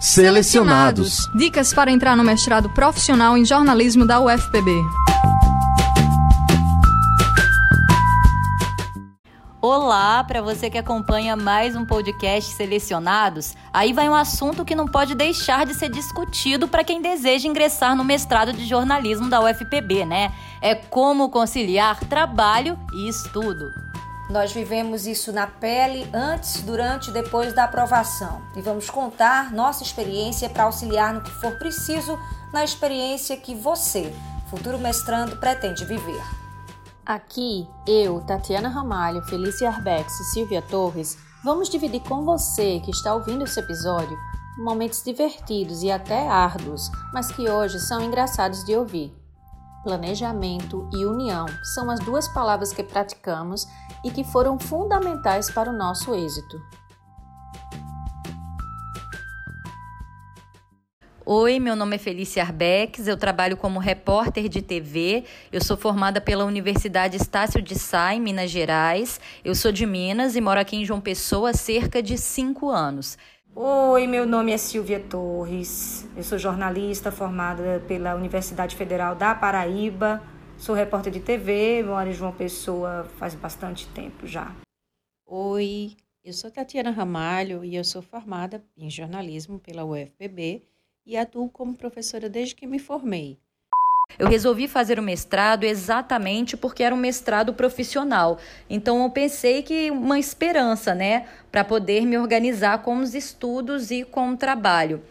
Selecionados. 0.00 1.28
Dicas 1.34 1.74
para 1.74 1.90
entrar 1.90 2.16
no 2.16 2.24
mestrado 2.24 2.70
profissional 2.70 3.36
em 3.36 3.44
jornalismo 3.44 4.06
da 4.06 4.18
UFPB. 4.18 4.70
Olá, 9.60 10.24
para 10.24 10.40
você 10.40 10.70
que 10.70 10.78
acompanha 10.78 11.36
mais 11.36 11.76
um 11.76 11.84
podcast 11.84 12.54
Selecionados. 12.54 13.54
Aí 13.70 13.92
vai 13.92 14.08
um 14.08 14.14
assunto 14.14 14.64
que 14.64 14.74
não 14.74 14.86
pode 14.86 15.14
deixar 15.14 15.66
de 15.66 15.74
ser 15.74 15.90
discutido 15.90 16.66
para 16.66 16.82
quem 16.82 17.02
deseja 17.02 17.46
ingressar 17.46 17.94
no 17.94 18.02
mestrado 18.02 18.54
de 18.54 18.64
jornalismo 18.64 19.28
da 19.28 19.44
UFPB, 19.44 20.06
né? 20.06 20.32
É 20.62 20.74
como 20.74 21.28
conciliar 21.28 22.00
trabalho 22.00 22.78
e 22.94 23.06
estudo. 23.06 23.89
Nós 24.30 24.52
vivemos 24.52 25.08
isso 25.08 25.32
na 25.32 25.48
pele 25.48 26.08
antes, 26.14 26.62
durante 26.62 27.10
e 27.10 27.12
depois 27.12 27.52
da 27.52 27.64
aprovação 27.64 28.40
e 28.54 28.62
vamos 28.62 28.88
contar 28.88 29.52
nossa 29.52 29.82
experiência 29.82 30.48
para 30.48 30.64
auxiliar 30.64 31.12
no 31.12 31.20
que 31.20 31.32
for 31.32 31.58
preciso 31.58 32.16
na 32.52 32.62
experiência 32.62 33.36
que 33.36 33.56
você, 33.56 34.14
futuro 34.48 34.78
mestrando, 34.78 35.36
pretende 35.38 35.84
viver. 35.84 36.22
Aqui, 37.04 37.66
eu, 37.88 38.20
Tatiana 38.20 38.68
Ramalho, 38.68 39.20
Felícia 39.22 39.68
Arbex 39.68 40.12
e 40.20 40.24
Silvia 40.32 40.62
Torres 40.62 41.18
vamos 41.42 41.68
dividir 41.68 42.00
com 42.02 42.24
você 42.24 42.78
que 42.84 42.92
está 42.92 43.12
ouvindo 43.12 43.42
esse 43.42 43.58
episódio 43.58 44.16
momentos 44.56 45.02
divertidos 45.02 45.82
e 45.82 45.90
até 45.90 46.28
árduos, 46.28 46.90
mas 47.12 47.32
que 47.32 47.48
hoje 47.48 47.80
são 47.80 48.00
engraçados 48.00 48.64
de 48.64 48.76
ouvir. 48.76 49.19
Planejamento 49.82 50.86
e 50.92 51.06
união 51.06 51.46
são 51.62 51.90
as 51.90 52.00
duas 52.00 52.28
palavras 52.28 52.70
que 52.70 52.82
praticamos 52.82 53.66
e 54.04 54.10
que 54.10 54.22
foram 54.22 54.58
fundamentais 54.58 55.50
para 55.50 55.70
o 55.70 55.72
nosso 55.72 56.14
êxito. 56.14 56.60
Oi, 61.24 61.58
meu 61.58 61.74
nome 61.74 61.96
é 61.96 61.98
Felícia 61.98 62.42
Arbex, 62.42 63.06
eu 63.06 63.16
trabalho 63.16 63.56
como 63.56 63.78
repórter 63.78 64.48
de 64.48 64.60
TV. 64.60 65.24
Eu 65.50 65.62
sou 65.62 65.76
formada 65.76 66.20
pela 66.20 66.44
Universidade 66.44 67.16
Estácio 67.16 67.62
de 67.62 67.78
Sá, 67.78 68.14
em 68.14 68.20
Minas 68.20 68.50
Gerais. 68.50 69.18
Eu 69.42 69.54
sou 69.54 69.72
de 69.72 69.86
Minas 69.86 70.36
e 70.36 70.40
moro 70.42 70.60
aqui 70.60 70.76
em 70.76 70.84
João 70.84 71.00
Pessoa 71.00 71.50
há 71.50 71.54
cerca 71.54 72.02
de 72.02 72.18
cinco 72.18 72.68
anos. 72.68 73.16
Oi, 73.52 74.06
meu 74.06 74.24
nome 74.24 74.52
é 74.52 74.56
Silvia 74.56 75.00
Torres. 75.00 76.08
Eu 76.16 76.22
sou 76.22 76.38
jornalista 76.38 77.10
formada 77.10 77.82
pela 77.88 78.14
Universidade 78.14 78.76
Federal 78.76 79.16
da 79.16 79.34
Paraíba. 79.34 80.22
Sou 80.56 80.72
repórter 80.72 81.12
de 81.12 81.18
TV, 81.18 81.82
moro 81.82 82.08
em 82.08 82.12
João 82.12 82.32
Pessoa 82.32 83.04
faz 83.18 83.34
bastante 83.34 83.88
tempo 83.88 84.24
já. 84.24 84.54
Oi, 85.26 85.96
eu 86.22 86.32
sou 86.32 86.48
Tatiana 86.48 86.92
Ramalho 86.92 87.64
e 87.64 87.74
eu 87.74 87.82
sou 87.82 88.00
formada 88.00 88.64
em 88.76 88.88
jornalismo 88.88 89.58
pela 89.58 89.84
UFPB 89.84 90.62
e 91.04 91.16
atuo 91.16 91.50
como 91.50 91.76
professora 91.76 92.28
desde 92.28 92.54
que 92.54 92.68
me 92.68 92.78
formei. 92.78 93.36
Eu 94.18 94.28
resolvi 94.28 94.68
fazer 94.68 94.98
o 94.98 95.02
mestrado 95.02 95.64
exatamente 95.64 96.56
porque 96.56 96.82
era 96.82 96.94
um 96.94 96.98
mestrado 96.98 97.54
profissional. 97.54 98.38
Então 98.68 99.02
eu 99.02 99.10
pensei 99.10 99.62
que 99.62 99.90
uma 99.90 100.18
esperança, 100.18 100.94
né, 100.94 101.26
para 101.50 101.64
poder 101.64 102.04
me 102.04 102.18
organizar 102.18 102.82
com 102.82 102.98
os 102.98 103.14
estudos 103.14 103.90
e 103.90 104.04
com 104.04 104.30
o 104.30 104.36
trabalho. 104.36 105.02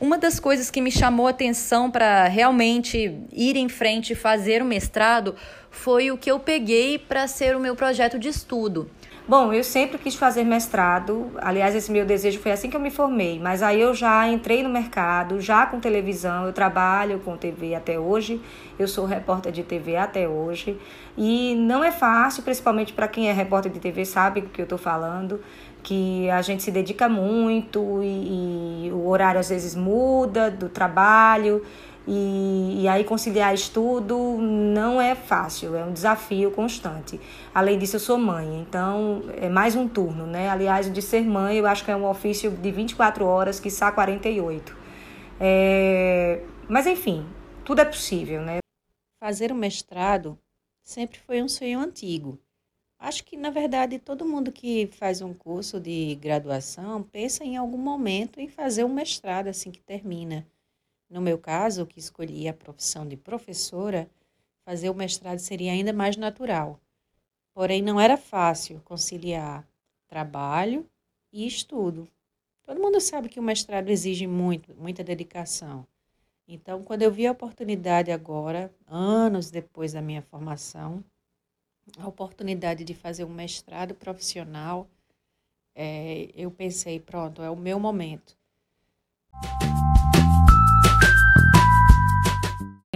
Uma 0.00 0.18
das 0.18 0.40
coisas 0.40 0.68
que 0.68 0.80
me 0.80 0.90
chamou 0.90 1.28
a 1.28 1.30
atenção 1.30 1.88
para 1.88 2.26
realmente 2.26 3.16
ir 3.32 3.56
em 3.56 3.68
frente 3.68 4.12
e 4.12 4.16
fazer 4.16 4.60
o 4.60 4.64
mestrado 4.64 5.36
foi 5.70 6.10
o 6.10 6.18
que 6.18 6.28
eu 6.28 6.40
peguei 6.40 6.98
para 6.98 7.28
ser 7.28 7.56
o 7.56 7.60
meu 7.60 7.76
projeto 7.76 8.18
de 8.18 8.28
estudo. 8.28 8.90
Bom, 9.26 9.52
eu 9.52 9.62
sempre 9.62 9.98
quis 9.98 10.16
fazer 10.16 10.42
mestrado. 10.42 11.30
Aliás, 11.36 11.76
esse 11.76 11.92
meu 11.92 12.04
desejo 12.04 12.40
foi 12.40 12.50
assim 12.50 12.68
que 12.68 12.76
eu 12.76 12.80
me 12.80 12.90
formei. 12.90 13.38
Mas 13.38 13.62
aí 13.62 13.80
eu 13.80 13.94
já 13.94 14.26
entrei 14.28 14.64
no 14.64 14.68
mercado, 14.68 15.40
já 15.40 15.64
com 15.64 15.78
televisão. 15.78 16.44
Eu 16.44 16.52
trabalho 16.52 17.20
com 17.20 17.36
TV 17.36 17.76
até 17.76 17.96
hoje. 17.96 18.40
Eu 18.76 18.88
sou 18.88 19.06
repórter 19.06 19.52
de 19.52 19.62
TV 19.62 19.96
até 19.96 20.28
hoje. 20.28 20.76
E 21.16 21.54
não 21.54 21.84
é 21.84 21.92
fácil, 21.92 22.42
principalmente 22.42 22.92
para 22.92 23.06
quem 23.06 23.28
é 23.28 23.32
repórter 23.32 23.70
de 23.70 23.78
TV, 23.78 24.04
sabe 24.04 24.40
do 24.40 24.48
que 24.48 24.60
eu 24.60 24.64
estou 24.64 24.78
falando. 24.78 25.40
Que 25.84 26.28
a 26.28 26.42
gente 26.42 26.62
se 26.64 26.72
dedica 26.72 27.08
muito 27.08 28.00
e, 28.02 28.86
e 28.86 28.92
o 28.92 29.06
horário 29.06 29.38
às 29.38 29.50
vezes 29.50 29.76
muda 29.76 30.50
do 30.50 30.68
trabalho. 30.68 31.62
E, 32.06 32.82
e, 32.82 32.88
aí 32.88 33.04
conciliar 33.04 33.54
estudo 33.54 34.16
não 34.38 35.00
é 35.00 35.14
fácil, 35.14 35.76
é 35.76 35.84
um 35.84 35.92
desafio 35.92 36.50
constante. 36.50 37.20
Além 37.54 37.78
disso, 37.78 37.96
eu 37.96 38.00
sou 38.00 38.18
mãe, 38.18 38.60
então 38.60 39.22
é 39.36 39.48
mais 39.48 39.76
um 39.76 39.86
turno, 39.86 40.26
né? 40.26 40.48
Aliás, 40.48 40.92
de 40.92 41.00
ser 41.00 41.24
mãe, 41.24 41.58
eu 41.58 41.66
acho 41.66 41.84
que 41.84 41.92
é 41.92 41.96
um 41.96 42.08
ofício 42.08 42.50
de 42.50 42.70
24 42.72 43.24
horas, 43.24 43.60
que 43.60 43.68
está 43.68 43.92
48. 43.92 44.76
É... 45.38 46.42
Mas 46.68 46.86
enfim, 46.86 47.24
tudo 47.64 47.80
é 47.80 47.84
possível, 47.84 48.40
né? 48.42 48.58
Fazer 49.22 49.52
o 49.52 49.54
mestrado 49.54 50.36
sempre 50.82 51.20
foi 51.20 51.40
um 51.40 51.48
sonho 51.48 51.78
antigo. 51.78 52.38
Acho 52.98 53.24
que, 53.24 53.36
na 53.36 53.50
verdade, 53.50 53.98
todo 53.98 54.24
mundo 54.24 54.52
que 54.52 54.88
faz 54.92 55.20
um 55.20 55.34
curso 55.34 55.80
de 55.80 56.14
graduação 56.16 57.02
pensa 57.02 57.44
em 57.44 57.56
algum 57.56 57.78
momento 57.78 58.40
em 58.40 58.48
fazer 58.48 58.84
um 58.84 58.92
mestrado 58.92 59.48
assim 59.48 59.70
que 59.72 59.80
termina. 59.80 60.46
No 61.12 61.20
meu 61.20 61.36
caso, 61.36 61.86
que 61.86 61.98
escolhi 61.98 62.48
a 62.48 62.54
profissão 62.54 63.06
de 63.06 63.18
professora, 63.18 64.08
fazer 64.64 64.88
o 64.88 64.94
mestrado 64.94 65.40
seria 65.40 65.70
ainda 65.70 65.92
mais 65.92 66.16
natural. 66.16 66.80
Porém, 67.52 67.82
não 67.82 68.00
era 68.00 68.16
fácil 68.16 68.80
conciliar 68.82 69.68
trabalho 70.08 70.88
e 71.30 71.46
estudo. 71.46 72.08
Todo 72.62 72.80
mundo 72.80 72.98
sabe 72.98 73.28
que 73.28 73.38
o 73.38 73.42
mestrado 73.42 73.90
exige 73.90 74.26
muito, 74.26 74.74
muita 74.74 75.04
dedicação. 75.04 75.86
Então, 76.48 76.82
quando 76.82 77.02
eu 77.02 77.12
vi 77.12 77.26
a 77.26 77.32
oportunidade 77.32 78.10
agora, 78.10 78.74
anos 78.86 79.50
depois 79.50 79.92
da 79.92 80.00
minha 80.00 80.22
formação, 80.22 81.04
a 81.98 82.08
oportunidade 82.08 82.84
de 82.84 82.94
fazer 82.94 83.24
um 83.24 83.34
mestrado 83.34 83.94
profissional, 83.94 84.88
é, 85.74 86.30
eu 86.34 86.50
pensei, 86.50 86.98
pronto, 86.98 87.42
é 87.42 87.50
o 87.50 87.56
meu 87.56 87.78
momento. 87.78 88.34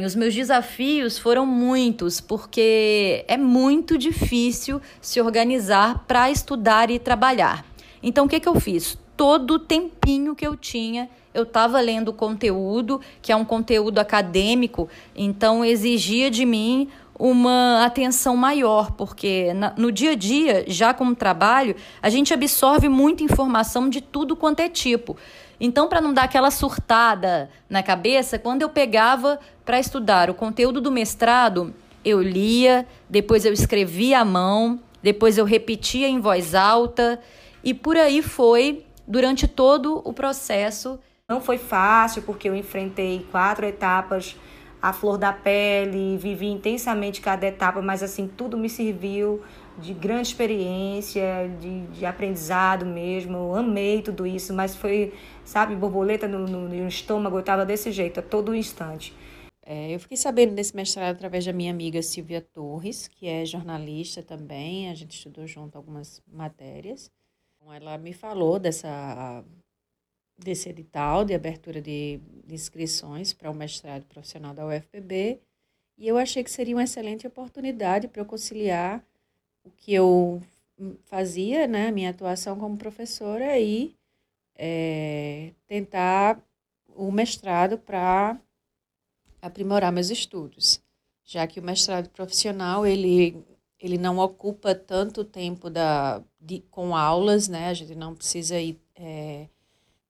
Os 0.07 0.15
meus 0.15 0.33
desafios 0.33 1.19
foram 1.19 1.45
muitos, 1.45 2.21
porque 2.21 3.25
é 3.27 3.37
muito 3.37 3.99
difícil 3.99 4.81
se 5.01 5.21
organizar 5.21 6.05
para 6.07 6.31
estudar 6.31 6.93
e 6.93 6.99
trabalhar. 7.01 7.67
Então, 8.01 8.27
o 8.27 8.29
que, 8.29 8.39
que 8.39 8.49
eu 8.49 8.61
fiz? 8.61 8.97
Todo 9.17 9.55
o 9.55 9.59
tempinho 9.59 10.37
que 10.37 10.47
eu 10.47 10.57
tinha, 10.57 11.11
eu 11.35 11.43
estava 11.43 11.81
lendo 11.81 12.13
conteúdo, 12.13 13.01
que 13.21 13.33
é 13.33 13.37
um 13.37 13.45
conteúdo 13.45 13.99
acadêmico, 13.99 14.89
então 15.13 15.65
exigia 15.65 16.31
de 16.31 16.47
mim 16.47 16.89
uma 17.19 17.85
atenção 17.85 18.37
maior, 18.37 18.93
porque 18.93 19.49
no 19.77 19.91
dia 19.91 20.13
a 20.13 20.15
dia, 20.15 20.65
já 20.69 20.95
como 20.95 21.17
trabalho, 21.17 21.75
a 22.01 22.09
gente 22.09 22.33
absorve 22.33 22.89
muita 22.89 23.25
informação 23.25 23.89
de 23.89 24.01
tudo 24.01 24.37
quanto 24.37 24.61
é 24.61 24.69
tipo. 24.69 25.17
Então, 25.59 25.89
para 25.89 26.01
não 26.01 26.13
dar 26.13 26.25
aquela 26.25 26.51
surtada 26.51 27.49
na 27.69 27.83
cabeça, 27.83 28.39
quando 28.39 28.63
eu 28.63 28.69
pegava 28.69 29.39
para 29.65 29.81
estudar 29.81 30.29
o 30.29 30.35
conteúdo 30.35 30.81
do 30.81 30.91
mestrado, 30.91 31.75
eu 32.05 32.23
lia, 32.23 32.87
depois 33.09 33.45
eu 33.45 33.53
escrevia 33.53 34.21
à 34.21 34.25
mão, 34.25 34.79
depois 35.03 35.39
eu 35.39 35.45
repetia 35.45 36.09
em 36.09 36.21
voz 36.21 36.55
alta, 36.55 37.21
e 37.65 37.73
por 37.73 37.97
aí 37.97 38.23
foi 38.23 38.85
durante 39.07 39.49
todo 39.49 40.03
o 40.05 40.13
processo. 40.13 40.99
Não 41.29 41.41
foi 41.41 41.59
fácil, 41.59 42.23
porque 42.23 42.49
eu 42.49 42.55
enfrentei 42.55 43.27
quatro 43.33 43.67
etapas 43.67 44.37
à 44.81 44.93
flor 44.93 45.19
da 45.19 45.33
pele, 45.33 46.17
vivi 46.17 46.47
intensamente 46.47 47.21
cada 47.21 47.47
etapa, 47.47 47.83
mas 47.83 48.03
assim, 48.03 48.29
tudo 48.29 48.57
me 48.57 48.69
serviu 48.69 49.43
de 49.79 49.93
grande 49.93 50.29
experiência, 50.29 51.51
de, 51.61 51.81
de 51.87 52.07
aprendizado 52.07 52.87
mesmo. 52.87 53.37
Eu 53.37 53.57
amei 53.57 54.03
tudo 54.03 54.27
isso, 54.27 54.55
mas 54.55 54.77
foi, 54.77 55.13
sabe, 55.47 55.75
borboleta 55.77 56.27
no, 56.27 56.47
no, 56.47 56.69
no 56.69 56.89
estômago, 56.89 57.37
eu 57.37 57.41
estava 57.41 57.65
desse 57.65 57.91
jeito, 57.93 58.21
a 58.21 58.23
todo 58.23 58.55
instante. 58.55 59.15
É, 59.65 59.95
eu 59.95 59.99
fiquei 59.99 60.17
sabendo 60.17 60.55
desse 60.55 60.77
mestrado 60.77 61.15
através 61.15 61.45
da 61.45 61.53
minha 61.53 61.71
amiga 61.71 62.03
Silvia 62.03 62.41
Torres, 62.41 63.09
que 63.09 63.27
é 63.27 63.45
jornalista 63.45 64.23
também, 64.23 64.91
a 64.91 64.95
gente 64.95 65.17
estudou 65.17 65.47
junto 65.47 65.77
algumas 65.77 66.23
matérias. 66.27 67.11
Então, 67.57 67.73
ela 67.73 67.97
me 67.97 68.13
falou 68.13 68.59
dessa, 68.59 69.45
desse 70.39 70.69
edital 70.69 71.25
de 71.25 71.35
abertura 71.35 71.81
de, 71.81 72.21
de 72.45 72.55
inscrições 72.55 73.33
para 73.33 73.51
o 73.51 73.55
mestrado 73.55 74.05
profissional 74.05 74.53
da 74.53 74.67
UFPB, 74.67 75.41
e 75.99 76.07
eu 76.07 76.19
achei 76.19 76.45
que 76.45 76.51
seria 76.51 76.77
uma 76.77 76.85
excelente 76.85 77.27
oportunidade 77.27 78.07
para 78.07 78.21
eu 78.21 78.27
conciliar 78.27 79.03
o 79.65 79.71
que 79.71 79.95
eu 79.95 80.43
fazia, 81.07 81.67
né, 81.67 81.91
minha 81.91 82.11
atuação 82.11 82.59
como 82.59 82.77
professora 82.77 83.59
e 83.59 83.96
é, 84.57 85.53
tentar 85.67 86.41
o 86.95 87.11
mestrado 87.13 87.79
para 87.79 88.41
aprimorar 89.41 89.93
meus 89.93 90.11
estudos, 90.11 90.81
já 91.25 91.47
que 91.47 91.61
o 91.61 91.63
mestrado 91.63 92.09
profissional 92.11 92.87
ele 92.87 93.45
ele 93.79 93.99
não 93.99 94.19
ocupa 94.19 94.75
tanto 94.75 95.23
tempo 95.23 95.69
da 95.69 96.23
de, 96.41 96.61
com 96.71 96.97
aulas, 96.97 97.49
né? 97.49 97.69
A 97.69 97.75
gente 97.75 97.95
não 97.95 98.15
precisa 98.15 98.59
ir 98.59 98.81
é, 98.95 99.49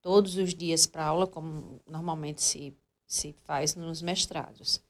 todos 0.01 0.37
os 0.37 0.55
dias 0.55 0.87
para 0.87 1.05
aula, 1.05 1.27
como 1.27 1.81
normalmente 1.87 2.43
se, 2.43 2.77
se 3.07 3.35
faz 3.45 3.75
nos 3.75 4.03
mestrados. 4.03 4.81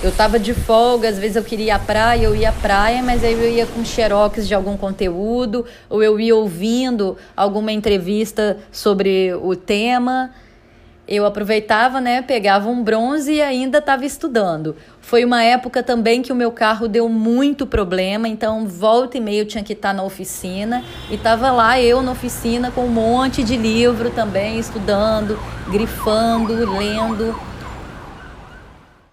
Eu 0.00 0.12
tava 0.12 0.38
de 0.38 0.54
folga, 0.54 1.08
às 1.08 1.18
vezes 1.18 1.34
eu 1.34 1.42
queria 1.42 1.66
ir 1.66 1.70
à 1.72 1.78
praia, 1.78 2.22
eu 2.22 2.36
ia 2.36 2.50
à 2.50 2.52
praia, 2.52 3.02
mas 3.02 3.24
aí 3.24 3.32
eu 3.32 3.50
ia 3.50 3.66
com 3.66 3.84
xerox 3.84 4.46
de 4.46 4.54
algum 4.54 4.76
conteúdo, 4.76 5.64
ou 5.90 6.00
eu 6.00 6.20
ia 6.20 6.36
ouvindo 6.36 7.16
alguma 7.36 7.72
entrevista 7.72 8.58
sobre 8.70 9.34
o 9.34 9.56
tema. 9.56 10.30
Eu 11.08 11.26
aproveitava, 11.26 12.00
né, 12.00 12.22
pegava 12.22 12.68
um 12.68 12.80
bronze 12.80 13.32
e 13.32 13.42
ainda 13.42 13.78
estava 13.78 14.04
estudando. 14.04 14.76
Foi 15.00 15.24
uma 15.24 15.42
época 15.42 15.82
também 15.82 16.22
que 16.22 16.30
o 16.30 16.36
meu 16.36 16.52
carro 16.52 16.86
deu 16.86 17.08
muito 17.08 17.66
problema, 17.66 18.28
então 18.28 18.68
volta 18.68 19.18
e 19.18 19.20
meia 19.20 19.40
eu 19.40 19.46
tinha 19.46 19.64
que 19.64 19.72
estar 19.72 19.92
na 19.92 20.04
oficina 20.04 20.84
e 21.10 21.16
estava 21.16 21.50
lá 21.50 21.80
eu 21.80 22.02
na 22.02 22.12
oficina 22.12 22.70
com 22.70 22.82
um 22.82 22.88
monte 22.88 23.42
de 23.42 23.56
livro 23.56 24.10
também, 24.10 24.60
estudando, 24.60 25.36
grifando, 25.68 26.54
lendo. 26.72 27.34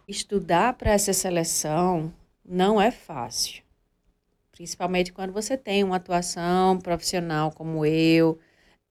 Estudar 0.07 0.73
para 0.73 0.91
essa 0.91 1.13
seleção 1.13 2.13
não 2.43 2.79
é 2.79 2.91
fácil, 2.91 3.63
principalmente 4.51 5.11
quando 5.11 5.33
você 5.33 5.57
tem 5.57 5.83
uma 5.83 5.95
atuação 5.95 6.77
profissional 6.79 7.51
como 7.51 7.83
eu, 7.83 8.37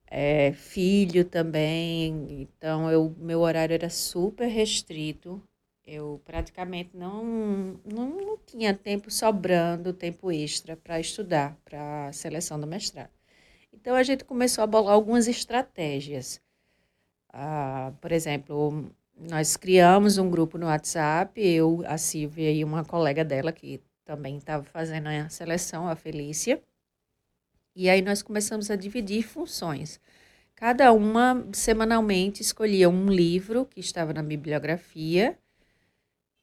é, 0.08 0.52
filho 0.52 1.24
também. 1.24 2.42
Então, 2.42 2.90
eu, 2.90 3.14
meu 3.18 3.40
horário 3.40 3.74
era 3.74 3.88
super 3.88 4.46
restrito. 4.48 5.40
Eu 5.86 6.20
praticamente 6.24 6.96
não, 6.96 7.24
não, 7.84 8.08
não 8.10 8.38
tinha 8.38 8.74
tempo 8.74 9.10
sobrando, 9.10 9.92
tempo 9.92 10.32
extra 10.32 10.76
para 10.76 10.98
estudar 10.98 11.56
para 11.64 12.08
a 12.08 12.12
seleção 12.12 12.58
do 12.58 12.66
mestrado. 12.66 13.10
Então, 13.72 13.94
a 13.94 14.02
gente 14.02 14.24
começou 14.24 14.64
a 14.64 14.66
bolar 14.66 14.94
algumas 14.94 15.28
estratégias. 15.28 16.40
Ah, 17.32 17.92
por 18.00 18.12
exemplo, 18.12 18.90
nós 19.16 19.56
criamos 19.56 20.18
um 20.18 20.28
grupo 20.28 20.58
no 20.58 20.66
WhatsApp, 20.66 21.40
eu, 21.40 21.82
a 21.86 21.96
Silvia 21.96 22.50
e 22.50 22.64
uma 22.64 22.84
colega 22.84 23.24
dela 23.24 23.52
que 23.52 23.80
também 24.04 24.36
estava 24.36 24.64
fazendo 24.64 25.08
a 25.08 25.28
seleção, 25.28 25.88
a 25.88 25.96
Felícia. 25.96 26.60
E 27.74 27.88
aí 27.88 28.02
nós 28.02 28.22
começamos 28.22 28.70
a 28.70 28.76
dividir 28.76 29.22
funções. 29.22 30.00
Cada 30.54 30.92
uma 30.92 31.46
semanalmente 31.52 32.42
escolhia 32.42 32.88
um 32.88 33.08
livro 33.08 33.64
que 33.64 33.80
estava 33.80 34.12
na 34.12 34.22
bibliografia 34.22 35.36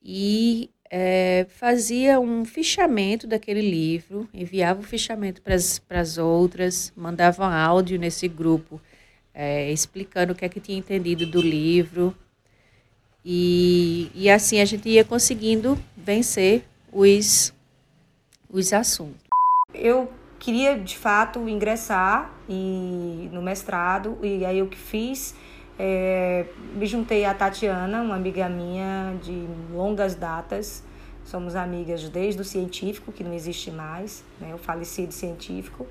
e 0.01 0.69
é, 0.89 1.45
fazia 1.49 2.19
um 2.19 2.43
fichamento 2.43 3.25
daquele 3.25 3.61
livro, 3.61 4.27
enviava 4.33 4.81
o 4.81 4.83
fichamento 4.83 5.41
para 5.41 5.55
as 5.55 6.17
outras, 6.17 6.91
mandava 6.95 7.43
um 7.43 7.49
áudio 7.49 7.97
nesse 7.97 8.27
grupo 8.27 8.81
é, 9.33 9.71
explicando 9.71 10.33
o 10.33 10.35
que 10.35 10.43
é 10.43 10.49
que 10.49 10.59
tinha 10.59 10.77
entendido 10.77 11.25
do 11.25 11.41
livro, 11.41 12.15
e, 13.23 14.11
e 14.15 14.29
assim 14.29 14.59
a 14.59 14.65
gente 14.65 14.89
ia 14.89 15.03
conseguindo 15.03 15.77
vencer 15.95 16.65
os, 16.91 17.53
os 18.49 18.73
assuntos. 18.73 19.21
Eu 19.73 20.11
queria 20.39 20.77
de 20.77 20.97
fato 20.97 21.47
ingressar 21.47 22.33
e, 22.49 23.29
no 23.31 23.41
mestrado, 23.41 24.17
e 24.23 24.43
aí 24.43 24.61
o 24.61 24.67
que 24.67 24.77
fiz, 24.77 25.35
é, 25.77 26.45
me 26.75 26.85
juntei 26.85 27.25
a 27.25 27.33
Tatiana, 27.33 28.01
uma 28.01 28.15
amiga 28.15 28.49
minha 28.49 29.15
de 29.21 29.47
longas 29.71 30.15
datas. 30.15 30.83
Somos 31.23 31.55
amigas 31.55 32.09
desde 32.09 32.41
o 32.41 32.43
científico, 32.43 33.11
que 33.11 33.23
não 33.23 33.33
existe 33.33 33.71
mais, 33.71 34.23
né, 34.39 34.53
o 34.53 34.57
falecido 34.57 35.13
científico. 35.13 35.87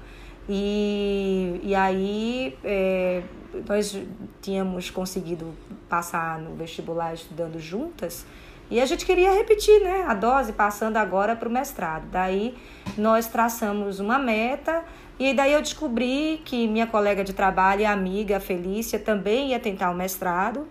E, 0.52 1.60
e 1.62 1.76
aí 1.76 2.58
é, 2.64 3.22
nós 3.68 3.96
tínhamos 4.42 4.90
conseguido 4.90 5.54
passar 5.88 6.40
no 6.40 6.56
vestibular 6.56 7.14
estudando 7.14 7.60
juntas 7.60 8.26
e 8.68 8.80
a 8.80 8.86
gente 8.86 9.06
queria 9.06 9.32
repetir 9.32 9.80
né, 9.80 10.04
a 10.08 10.14
dose, 10.14 10.52
passando 10.52 10.96
agora 10.96 11.36
para 11.36 11.48
o 11.48 11.52
mestrado. 11.52 12.06
Daí 12.10 12.56
nós 12.98 13.28
traçamos 13.28 14.00
uma 14.00 14.18
meta 14.18 14.84
e 15.20 15.32
daí 15.32 15.52
eu 15.52 15.60
descobri 15.60 16.40
que 16.44 16.66
minha 16.66 16.86
colega 16.86 17.22
de 17.22 17.32
trabalho 17.32 17.82
e 17.82 17.84
amiga, 17.84 18.40
Felícia, 18.40 18.98
também 18.98 19.50
ia 19.50 19.60
tentar 19.60 19.90
o 19.90 19.94
mestrado. 19.94 20.66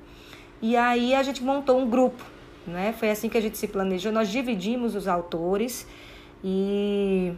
E 0.62 0.76
aí 0.76 1.16
a 1.16 1.24
gente 1.24 1.42
montou 1.42 1.80
um 1.80 1.90
grupo, 1.90 2.24
né? 2.68 2.94
Foi 2.98 3.10
assim 3.12 3.30
que 3.30 3.38
a 3.38 3.42
gente 3.42 3.58
se 3.58 3.68
planejou. 3.68 4.12
Nós 4.12 4.30
dividimos 4.30 4.94
os 4.94 5.08
autores 5.08 5.88
e 6.44 7.34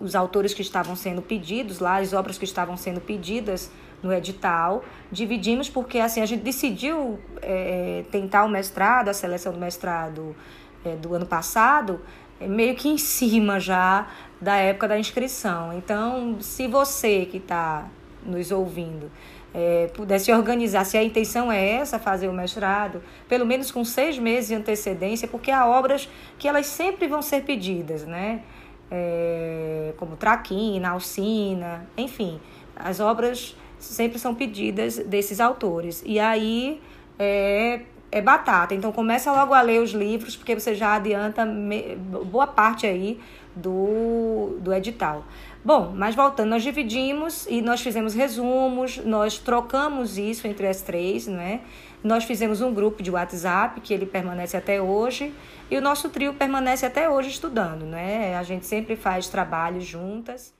os 0.00 0.14
autores 0.14 0.54
que 0.54 0.62
estavam 0.62 0.94
sendo 0.94 1.22
pedidos 1.22 1.78
lá, 1.78 1.98
as 1.98 2.12
obras 2.12 2.38
que 2.38 2.44
estavam 2.44 2.76
sendo 2.76 3.00
pedidas 3.00 3.70
no 4.02 4.12
edital. 4.12 4.84
Dividimos 5.10 5.68
porque 5.68 5.98
assim 5.98 6.20
a 6.20 6.26
gente 6.26 6.42
decidiu 6.42 7.18
é, 7.42 8.04
tentar 8.10 8.44
o 8.44 8.48
mestrado, 8.48 9.08
a 9.08 9.14
seleção 9.14 9.52
do 9.52 9.58
mestrado 9.58 10.36
é, 10.84 10.94
do 10.94 11.14
ano 11.14 11.26
passado, 11.26 12.00
é, 12.40 12.46
meio 12.46 12.74
que 12.74 12.88
em 12.88 12.98
cima 12.98 13.58
já 13.58 14.06
da 14.40 14.56
época 14.56 14.88
da 14.88 14.98
inscrição. 14.98 15.72
Então, 15.72 16.40
se 16.40 16.66
você 16.66 17.26
que 17.26 17.38
está 17.38 17.88
nos 18.24 18.50
ouvindo 18.50 19.10
é, 19.52 19.88
pudesse 19.94 20.30
organizar, 20.30 20.84
se 20.84 20.96
a 20.96 21.02
intenção 21.02 21.50
é 21.50 21.66
essa, 21.68 21.98
fazer 21.98 22.28
o 22.28 22.32
mestrado, 22.32 23.02
pelo 23.28 23.46
menos 23.46 23.70
com 23.70 23.84
seis 23.84 24.18
meses 24.18 24.48
de 24.48 24.54
antecedência, 24.54 25.26
porque 25.26 25.50
há 25.50 25.66
obras 25.66 26.08
que 26.38 26.46
elas 26.46 26.66
sempre 26.66 27.08
vão 27.08 27.22
ser 27.22 27.42
pedidas, 27.42 28.04
né? 28.04 28.42
É, 28.90 29.92
como 29.96 30.16
Traquina, 30.16 30.90
Alcina, 30.90 31.86
enfim, 31.96 32.40
as 32.76 33.00
obras 33.00 33.56
sempre 33.78 34.18
são 34.18 34.34
pedidas 34.34 34.98
desses 34.98 35.40
autores. 35.40 36.02
E 36.04 36.18
aí 36.18 36.80
é, 37.18 37.80
é 38.10 38.20
batata. 38.20 38.74
Então 38.74 38.92
começa 38.92 39.30
logo 39.32 39.54
a 39.54 39.60
ler 39.60 39.80
os 39.80 39.90
livros, 39.90 40.36
porque 40.36 40.58
você 40.58 40.74
já 40.74 40.94
adianta 40.94 41.44
me, 41.44 41.96
boa 41.96 42.46
parte 42.46 42.86
aí 42.86 43.20
do, 43.54 44.56
do 44.60 44.72
edital. 44.72 45.24
Bom, 45.64 45.92
mas 45.94 46.14
voltando, 46.14 46.50
nós 46.50 46.62
dividimos 46.62 47.46
e 47.48 47.60
nós 47.60 47.80
fizemos 47.80 48.14
resumos, 48.14 48.98
nós 49.04 49.38
trocamos 49.38 50.16
isso 50.16 50.46
entre 50.46 50.66
as 50.66 50.80
três, 50.82 51.26
né? 51.26 51.60
Nós 52.02 52.24
fizemos 52.24 52.60
um 52.60 52.72
grupo 52.72 53.02
de 53.02 53.10
WhatsApp, 53.10 53.80
que 53.80 53.92
ele 53.92 54.06
permanece 54.06 54.56
até 54.56 54.80
hoje, 54.80 55.34
e 55.70 55.76
o 55.76 55.80
nosso 55.80 56.08
trio 56.08 56.34
permanece 56.34 56.86
até 56.86 57.08
hoje 57.10 57.30
estudando, 57.30 57.84
né? 57.84 58.36
A 58.36 58.42
gente 58.42 58.66
sempre 58.66 58.94
faz 58.94 59.28
trabalhos 59.28 59.84
juntas. 59.84 60.54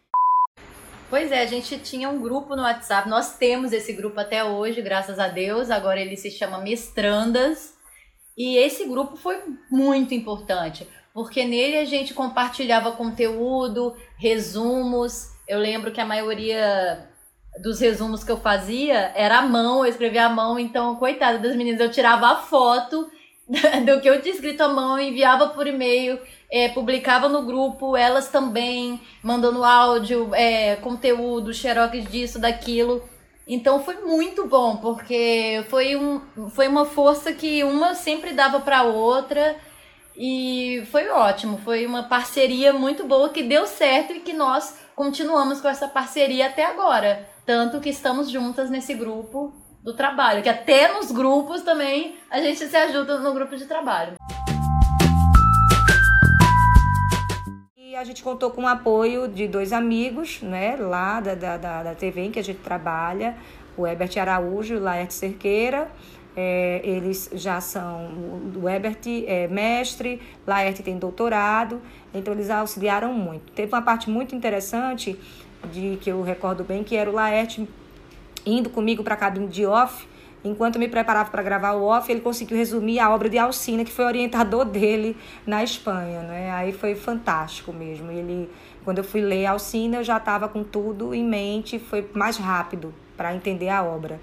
Pois 1.09 1.33
é, 1.33 1.41
a 1.41 1.47
gente 1.47 1.79
tinha 1.79 2.09
um 2.11 2.21
grupo 2.21 2.55
no 2.55 2.63
WhatsApp, 2.63 3.09
nós 3.09 3.39
temos 3.39 3.73
esse 3.73 3.93
grupo 3.95 4.21
até 4.21 4.45
hoje, 4.45 4.83
graças 4.83 5.19
a 5.19 5.29
Deus, 5.29 5.71
agora 5.71 6.01
ele 6.01 6.17
se 6.17 6.31
chama 6.31 6.59
Mestrandas, 6.59 7.75
e 8.37 8.57
esse 8.57 8.87
grupo 8.87 9.17
foi 9.17 9.39
muito 9.71 10.13
importante, 10.15 10.87
porque 11.15 11.45
nele 11.45 11.79
a 11.79 11.85
gente 11.85 12.13
compartilhava 12.13 12.93
conteúdo, 12.93 13.97
resumos. 14.17 15.31
Eu 15.47 15.59
lembro 15.59 15.91
que 15.91 16.01
a 16.01 16.05
maioria 16.05 17.09
dos 17.63 17.81
resumos 17.81 18.25
que 18.25 18.33
eu 18.33 18.39
fazia 18.39 19.13
era 19.15 19.39
à 19.39 19.43
mão, 19.43 19.85
eu 19.85 19.91
escrevia 19.91 20.27
à 20.27 20.29
mão, 20.29 20.59
então, 20.59 20.97
coitada 20.97 21.39
das 21.39 21.57
meninas, 21.57 21.81
eu 21.81 21.91
tirava 21.91 22.29
a 22.29 22.37
foto 22.37 23.09
do 23.49 24.01
que 24.01 24.09
eu 24.09 24.21
tinha 24.21 24.35
escrito 24.35 24.63
à 24.63 24.69
mão, 24.69 24.99
enviava 24.99 25.49
por 25.49 25.67
e-mail, 25.67 26.19
é, 26.51 26.69
publicava 26.69 27.29
no 27.29 27.43
grupo, 27.43 27.97
elas 27.97 28.29
também, 28.29 29.01
mandando 29.23 29.65
áudio, 29.65 30.35
é, 30.35 30.77
conteúdo, 30.77 31.53
xerox 31.55 32.05
disso, 32.11 32.39
daquilo. 32.39 33.03
Então 33.47 33.83
foi 33.83 33.97
muito 33.97 34.47
bom, 34.47 34.77
porque 34.77 35.65
foi, 35.69 35.97
um, 35.97 36.21
foi 36.51 36.69
uma 36.69 36.85
força 36.85 37.33
que 37.33 37.65
uma 37.65 37.95
sempre 37.95 38.33
dava 38.33 38.61
para 38.61 38.83
outra 38.83 39.57
e 40.21 40.85
foi 40.91 41.09
ótimo. 41.09 41.59
Foi 41.59 41.87
uma 41.87 42.03
parceria 42.03 42.73
muito 42.73 43.07
boa 43.07 43.29
que 43.29 43.45
deu 43.45 43.69
certo 43.69 44.13
e 44.13 44.21
que 44.21 44.33
nós 44.33 44.77
continuamos 44.97 45.61
com 45.61 45.69
essa 45.69 45.87
parceria 45.87 46.49
até 46.49 46.65
agora. 46.65 47.25
Tanto 47.47 47.79
que 47.79 47.89
estamos 47.89 48.29
juntas 48.29 48.69
nesse 48.69 48.95
grupo 48.95 49.55
do 49.85 49.95
trabalho, 49.95 50.43
que 50.43 50.49
até 50.49 50.93
nos 50.93 51.13
grupos 51.13 51.63
também 51.63 52.17
a 52.29 52.41
gente 52.41 52.67
se 52.67 52.77
ajuda 52.77 53.19
no 53.21 53.33
grupo 53.33 53.57
de 53.57 53.65
trabalho. 53.67 54.15
E 57.77 57.95
a 57.95 58.03
gente 58.03 58.21
contou 58.21 58.51
com 58.51 58.65
o 58.65 58.67
apoio 58.67 59.29
de 59.29 59.47
dois 59.47 59.73
amigos, 59.73 60.43
né, 60.43 60.75
lá 60.77 61.21
da, 61.21 61.57
da, 61.57 61.83
da 61.85 61.95
TV 61.95 62.23
em 62.23 62.33
que 62.33 62.41
a 62.41 62.45
gente 62.45 62.59
trabalha, 62.59 63.37
o 63.77 63.87
Herbert 63.87 64.19
Araújo 64.19 64.75
e 64.75 64.77
o 64.77 64.81
Laerte 64.81 65.15
Cerqueira. 65.15 65.89
É, 66.41 66.81
eles 66.85 67.29
já 67.33 67.61
são, 67.61 68.13
o 68.55 68.69
Herbert 68.69 69.01
é 69.27 69.49
mestre, 69.49 70.23
Laerte 70.47 70.85
tem 70.85 70.97
doutorado, 70.97 71.83
então 72.15 72.33
eles 72.33 72.49
auxiliaram 72.49 73.13
muito. 73.13 73.51
Teve 73.53 73.73
uma 73.73 73.83
parte 73.83 74.09
muito 74.09 74.37
interessante 74.37 75.19
de 75.73 75.99
que 76.01 76.09
eu 76.09 76.23
recordo 76.23 76.63
bem, 76.63 76.85
que 76.85 76.95
era 76.95 77.11
o 77.11 77.13
Laerte 77.13 77.69
indo 78.47 78.71
comigo 78.71 79.03
para 79.03 79.15
a 79.15 79.17
cabine 79.17 79.49
de 79.49 79.67
off 79.67 80.07
enquanto 80.45 80.79
me 80.79 80.89
preparava 80.89 81.29
para 81.29 81.43
gravar 81.43 81.73
o 81.73 81.85
off, 81.85 82.11
ele 82.11 82.21
conseguiu 82.21 82.57
resumir 82.57 82.99
a 82.99 83.13
obra 83.13 83.29
de 83.29 83.39
Alcina, 83.39 83.85
que 83.85 83.91
foi 83.91 84.05
orientador 84.05 84.65
dele 84.71 85.17
na 85.47 85.63
Espanha, 85.65 86.23
né? 86.23 86.53
Aí 86.53 86.73
foi 86.73 86.95
fantástico 86.95 87.73
mesmo. 87.73 88.11
Ele, 88.11 88.49
quando 88.85 88.99
eu 88.99 89.05
fui 89.05 89.21
ler 89.21 89.47
Alcina, 89.47 89.97
eu 89.97 90.05
já 90.05 90.19
estava 90.19 90.49
com 90.49 90.63
tudo 90.63 91.15
em 91.15 91.25
mente, 91.25 91.79
foi 91.79 92.09
mais 92.15 92.37
rápido 92.37 92.95
para 93.17 93.35
entender 93.35 93.69
a 93.69 93.83
obra. 93.83 94.21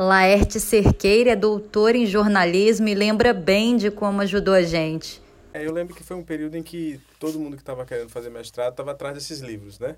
Laerte 0.00 0.60
Cerqueira 0.60 1.32
é 1.32 1.34
doutor 1.34 1.96
em 1.96 2.06
jornalismo 2.06 2.86
e 2.86 2.94
lembra 2.94 3.34
bem 3.34 3.76
de 3.76 3.90
como 3.90 4.20
ajudou 4.20 4.54
a 4.54 4.62
gente. 4.62 5.20
É, 5.52 5.66
eu 5.66 5.72
lembro 5.72 5.92
que 5.92 6.04
foi 6.04 6.16
um 6.16 6.22
período 6.22 6.56
em 6.56 6.62
que 6.62 7.00
todo 7.18 7.36
mundo 7.36 7.56
que 7.56 7.62
estava 7.62 7.84
querendo 7.84 8.08
fazer 8.08 8.30
mestrado 8.30 8.70
estava 8.70 8.92
atrás 8.92 9.12
desses 9.12 9.40
livros, 9.40 9.80
né? 9.80 9.96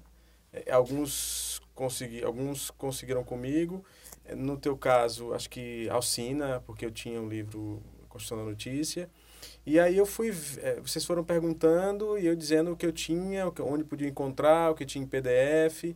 É, 0.54 0.72
alguns, 0.72 1.60
consegui, 1.74 2.24
alguns 2.24 2.70
conseguiram 2.70 3.22
comigo. 3.22 3.84
É, 4.24 4.34
no 4.34 4.56
teu 4.56 4.74
caso, 4.74 5.34
acho 5.34 5.50
que 5.50 5.86
Alcina, 5.90 6.62
porque 6.66 6.86
eu 6.86 6.90
tinha 6.90 7.20
um 7.20 7.28
livro 7.28 7.82
Construção 8.08 8.38
da 8.38 8.44
Notícia. 8.44 9.06
E 9.66 9.78
aí 9.78 9.98
eu 9.98 10.06
fui, 10.06 10.34
é, 10.62 10.80
vocês 10.80 11.04
foram 11.04 11.22
perguntando 11.22 12.18
e 12.18 12.24
eu 12.24 12.34
dizendo 12.34 12.72
o 12.72 12.76
que 12.76 12.86
eu 12.86 12.92
tinha, 12.92 13.52
onde 13.60 13.84
podia 13.84 14.08
encontrar, 14.08 14.70
o 14.70 14.74
que 14.74 14.86
tinha 14.86 15.04
em 15.04 15.06
PDF. 15.06 15.94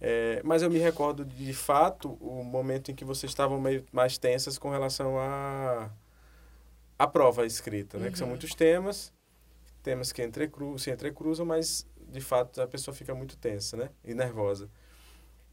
É, 0.00 0.40
mas 0.44 0.62
eu 0.62 0.70
me 0.70 0.78
recordo 0.78 1.24
de 1.24 1.52
fato 1.52 2.16
o 2.20 2.44
momento 2.44 2.90
em 2.90 2.94
que 2.94 3.04
vocês 3.04 3.30
estavam 3.30 3.60
meio 3.60 3.84
mais 3.92 4.16
tensas 4.16 4.56
com 4.56 4.70
relação 4.70 5.18
a 5.18 5.90
a 6.98 7.06
prova 7.06 7.46
escrita, 7.46 7.96
né? 7.98 8.06
Uhum. 8.06 8.12
Que 8.12 8.18
são 8.18 8.26
uhum. 8.26 8.32
muitos 8.32 8.54
temas, 8.54 9.12
temas 9.82 10.10
que 10.10 10.22
entrecru, 10.22 10.78
se 10.78 10.90
entrecruzam, 10.90 11.46
mas 11.46 11.86
de 12.08 12.20
fato 12.20 12.60
a 12.60 12.66
pessoa 12.66 12.94
fica 12.94 13.14
muito 13.14 13.36
tensa, 13.36 13.76
né? 13.76 13.90
E 14.04 14.14
nervosa. 14.14 14.68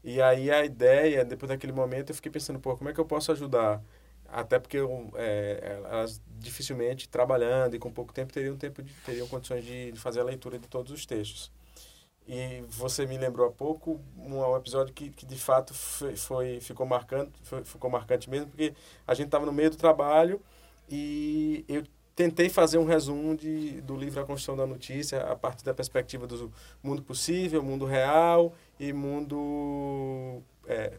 E 0.02 0.20
aí 0.20 0.50
a 0.50 0.64
ideia, 0.64 1.24
depois 1.24 1.48
daquele 1.48 1.72
momento, 1.72 2.10
eu 2.10 2.14
fiquei 2.14 2.30
pensando, 2.30 2.58
pô, 2.60 2.76
como 2.76 2.90
é 2.90 2.92
que 2.92 3.00
eu 3.00 3.04
posso 3.04 3.32
ajudar? 3.32 3.82
Até 4.28 4.58
porque 4.58 4.76
eu, 4.76 5.12
é, 5.14 5.80
elas 5.84 6.20
dificilmente 6.38 7.08
trabalhando 7.08 7.76
e 7.76 7.78
com 7.78 7.92
pouco 7.92 8.12
tempo 8.12 8.32
teriam 8.32 8.56
tempo 8.56 8.82
de, 8.82 8.92
teriam 9.04 9.28
condições 9.28 9.64
de, 9.64 9.92
de 9.92 10.00
fazer 10.00 10.20
a 10.20 10.24
leitura 10.24 10.58
de 10.58 10.68
todos 10.68 10.92
os 10.92 11.06
textos. 11.06 11.52
E 12.28 12.64
você 12.68 13.06
me 13.06 13.16
lembrou 13.16 13.46
há 13.46 13.52
pouco 13.52 14.00
um, 14.18 14.38
um 14.38 14.56
episódio 14.56 14.92
que, 14.92 15.10
que 15.10 15.24
de 15.24 15.36
fato 15.36 15.72
foi, 15.72 16.16
foi 16.16 16.60
ficou 16.60 16.84
marcante, 16.84 17.32
foi, 17.42 17.64
ficou 17.64 17.88
marcante 17.88 18.28
mesmo, 18.28 18.48
porque 18.48 18.74
a 19.06 19.14
gente 19.14 19.26
estava 19.26 19.46
no 19.46 19.52
meio 19.52 19.70
do 19.70 19.76
trabalho 19.76 20.40
e 20.88 21.64
eu 21.68 21.84
tentei 22.16 22.48
fazer 22.48 22.78
um 22.78 22.84
resumo 22.84 23.36
de, 23.36 23.80
do 23.82 23.94
livro 23.94 24.20
A 24.20 24.24
Construção 24.24 24.56
da 24.56 24.66
Notícia 24.66 25.20
a 25.20 25.36
partir 25.36 25.64
da 25.64 25.72
perspectiva 25.72 26.26
do 26.26 26.52
mundo 26.82 27.02
possível, 27.02 27.62
mundo 27.62 27.84
real 27.84 28.52
e 28.80 28.92
mundo 28.92 30.42
é, 30.66 30.94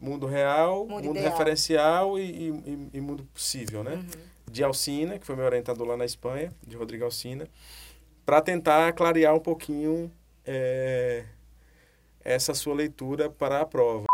mundo 0.00 0.26
real, 0.26 0.86
mundo, 0.86 1.06
mundo 1.06 1.18
referencial 1.18 2.18
e, 2.18 2.50
e, 2.50 2.88
e, 2.94 3.00
mundo 3.00 3.24
possível, 3.34 3.82
né? 3.82 3.94
Uhum. 3.94 4.06
De 4.50 4.62
Alcina, 4.62 5.18
que 5.18 5.26
foi 5.26 5.34
meu 5.34 5.44
orientador 5.44 5.86
lá 5.86 5.96
na 5.96 6.04
Espanha, 6.04 6.52
de 6.64 6.76
Rodrigo 6.76 7.04
Alcina, 7.04 7.48
para 8.24 8.40
tentar 8.40 8.92
clarear 8.92 9.34
um 9.34 9.40
pouquinho 9.40 10.10
é, 10.50 11.24
essa 12.24 12.54
sua 12.54 12.74
leitura 12.74 13.28
para 13.28 13.60
a 13.60 13.66
prova. 13.66 14.06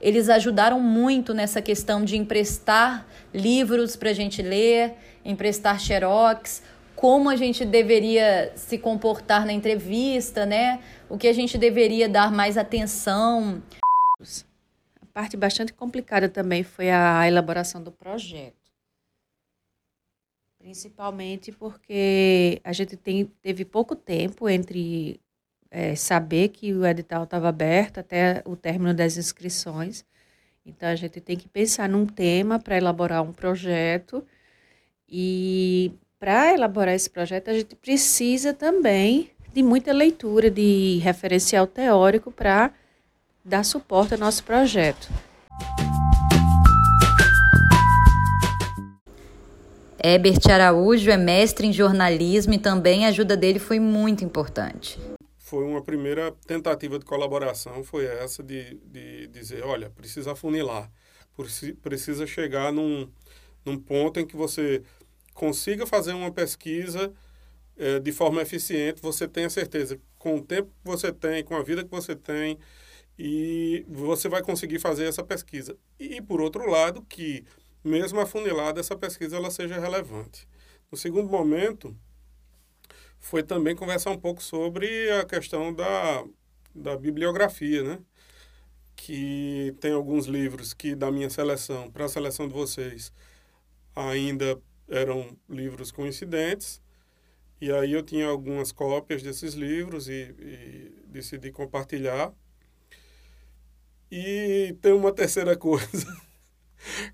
Eles 0.00 0.28
ajudaram 0.28 0.80
muito 0.80 1.34
nessa 1.34 1.60
questão 1.60 2.04
de 2.04 2.16
emprestar 2.16 3.06
livros 3.34 3.96
para 3.96 4.10
a 4.10 4.12
gente 4.12 4.42
ler, 4.42 4.94
emprestar 5.24 5.80
xerox, 5.80 6.62
como 6.94 7.28
a 7.28 7.36
gente 7.36 7.64
deveria 7.64 8.52
se 8.56 8.78
comportar 8.78 9.44
na 9.44 9.52
entrevista, 9.52 10.46
né? 10.46 10.82
O 11.08 11.18
que 11.18 11.26
a 11.26 11.32
gente 11.32 11.58
deveria 11.58 12.08
dar 12.08 12.30
mais 12.30 12.56
atenção. 12.56 13.60
A 15.00 15.06
parte 15.12 15.36
bastante 15.36 15.72
complicada 15.72 16.28
também 16.28 16.62
foi 16.62 16.90
a 16.90 17.26
elaboração 17.26 17.82
do 17.82 17.90
projeto. 17.90 18.54
Principalmente 20.58 21.50
porque 21.50 22.60
a 22.62 22.72
gente 22.72 22.96
tem, 22.96 23.24
teve 23.42 23.64
pouco 23.64 23.96
tempo 23.96 24.48
entre 24.48 25.20
é, 25.72 25.94
saber 25.96 26.48
que 26.48 26.74
o 26.74 26.84
edital 26.84 27.24
estava 27.24 27.48
aberto 27.48 27.98
até 27.98 28.42
o 28.44 28.54
término 28.54 28.92
das 28.92 29.16
inscrições. 29.16 30.04
Então, 30.66 30.86
a 30.86 30.94
gente 30.94 31.18
tem 31.18 31.34
que 31.34 31.48
pensar 31.48 31.88
num 31.88 32.04
tema 32.04 32.58
para 32.58 32.76
elaborar 32.76 33.22
um 33.22 33.32
projeto. 33.32 34.22
E 35.08 35.90
para 36.20 36.52
elaborar 36.52 36.94
esse 36.94 37.08
projeto, 37.08 37.48
a 37.48 37.54
gente 37.54 37.74
precisa 37.74 38.52
também 38.52 39.30
de 39.54 39.62
muita 39.62 39.92
leitura 39.94 40.50
de 40.50 41.00
referencial 41.02 41.66
teórico 41.66 42.30
para 42.30 42.70
dar 43.42 43.64
suporte 43.64 44.12
ao 44.12 44.20
nosso 44.20 44.44
projeto. 44.44 45.08
Herbert 50.04 50.40
Araújo 50.50 51.10
é 51.10 51.16
mestre 51.16 51.66
em 51.66 51.72
jornalismo 51.72 52.52
e 52.54 52.58
também 52.58 53.06
a 53.06 53.08
ajuda 53.08 53.36
dele 53.36 53.58
foi 53.58 53.78
muito 53.78 54.24
importante 54.24 54.98
foi 55.52 55.66
uma 55.66 55.82
primeira 55.82 56.32
tentativa 56.46 56.98
de 56.98 57.04
colaboração, 57.04 57.84
foi 57.84 58.06
essa 58.06 58.42
de, 58.42 58.78
de 58.86 59.26
dizer, 59.26 59.62
olha, 59.62 59.90
precisa 59.90 60.32
afunilar, 60.32 60.90
precisa 61.82 62.26
chegar 62.26 62.72
num, 62.72 63.06
num 63.62 63.78
ponto 63.78 64.18
em 64.18 64.26
que 64.26 64.34
você 64.34 64.82
consiga 65.34 65.86
fazer 65.86 66.14
uma 66.14 66.32
pesquisa 66.32 67.12
é, 67.76 68.00
de 68.00 68.10
forma 68.12 68.40
eficiente, 68.40 69.02
você 69.02 69.28
tenha 69.28 69.50
certeza, 69.50 70.00
com 70.18 70.36
o 70.36 70.42
tempo 70.42 70.70
que 70.70 70.86
você 70.86 71.12
tem, 71.12 71.44
com 71.44 71.54
a 71.54 71.62
vida 71.62 71.84
que 71.84 71.90
você 71.90 72.16
tem, 72.16 72.58
e 73.18 73.84
você 73.86 74.30
vai 74.30 74.42
conseguir 74.42 74.78
fazer 74.78 75.04
essa 75.04 75.22
pesquisa. 75.22 75.76
E, 76.00 76.22
por 76.22 76.40
outro 76.40 76.66
lado, 76.66 77.02
que, 77.02 77.44
mesmo 77.84 78.18
afunilada, 78.20 78.80
essa 78.80 78.96
pesquisa 78.96 79.36
ela 79.36 79.50
seja 79.50 79.78
relevante. 79.78 80.48
No 80.90 80.96
segundo 80.96 81.28
momento, 81.28 81.94
foi 83.22 83.42
também 83.42 83.74
conversar 83.74 84.10
um 84.10 84.18
pouco 84.18 84.42
sobre 84.42 85.10
a 85.12 85.24
questão 85.24 85.72
da, 85.72 86.24
da 86.74 86.96
bibliografia, 86.96 87.82
né? 87.82 87.98
Que 88.96 89.74
tem 89.80 89.92
alguns 89.92 90.26
livros 90.26 90.74
que, 90.74 90.94
da 90.94 91.10
minha 91.10 91.30
seleção, 91.30 91.90
para 91.90 92.04
a 92.04 92.08
seleção 92.08 92.48
de 92.48 92.54
vocês, 92.54 93.12
ainda 93.96 94.60
eram 94.88 95.36
livros 95.48 95.90
coincidentes. 95.92 96.82
E 97.60 97.72
aí 97.72 97.92
eu 97.92 98.02
tinha 98.02 98.26
algumas 98.26 98.72
cópias 98.72 99.22
desses 99.22 99.54
livros 99.54 100.08
e, 100.08 100.34
e 100.38 100.92
decidi 101.06 101.52
compartilhar. 101.52 102.34
E 104.10 104.76
tem 104.82 104.92
uma 104.92 105.12
terceira 105.12 105.56
coisa 105.56 106.06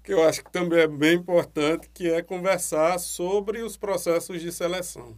que 0.03 0.13
eu 0.13 0.23
acho 0.27 0.43
que 0.43 0.51
também 0.51 0.81
é 0.81 0.89
bem 0.89 1.17
importante, 1.17 1.91
que 1.91 2.11
é 2.11 2.23
conversar 2.23 2.99
sobre 2.99 3.63
os 3.63 3.77
processos 3.77 4.41
de 4.41 4.51
seleção. 4.51 5.17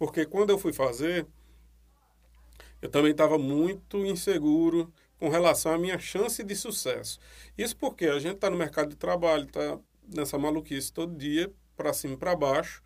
Porque 0.00 0.24
quando 0.24 0.48
eu 0.48 0.58
fui 0.58 0.72
fazer, 0.72 1.26
eu 2.80 2.88
também 2.88 3.10
estava 3.10 3.36
muito 3.36 3.98
inseguro 4.06 4.90
com 5.18 5.28
relação 5.28 5.74
à 5.74 5.78
minha 5.78 5.98
chance 5.98 6.42
de 6.42 6.56
sucesso. 6.56 7.20
Isso 7.56 7.76
porque 7.76 8.06
a 8.06 8.18
gente 8.18 8.36
está 8.36 8.48
no 8.48 8.56
mercado 8.56 8.88
de 8.88 8.96
trabalho, 8.96 9.44
está 9.44 9.78
nessa 10.08 10.38
maluquice 10.38 10.90
todo 10.90 11.14
dia, 11.14 11.52
para 11.76 11.92
cima 11.92 12.14
e 12.14 12.16
para 12.16 12.34
baixo, 12.34 12.82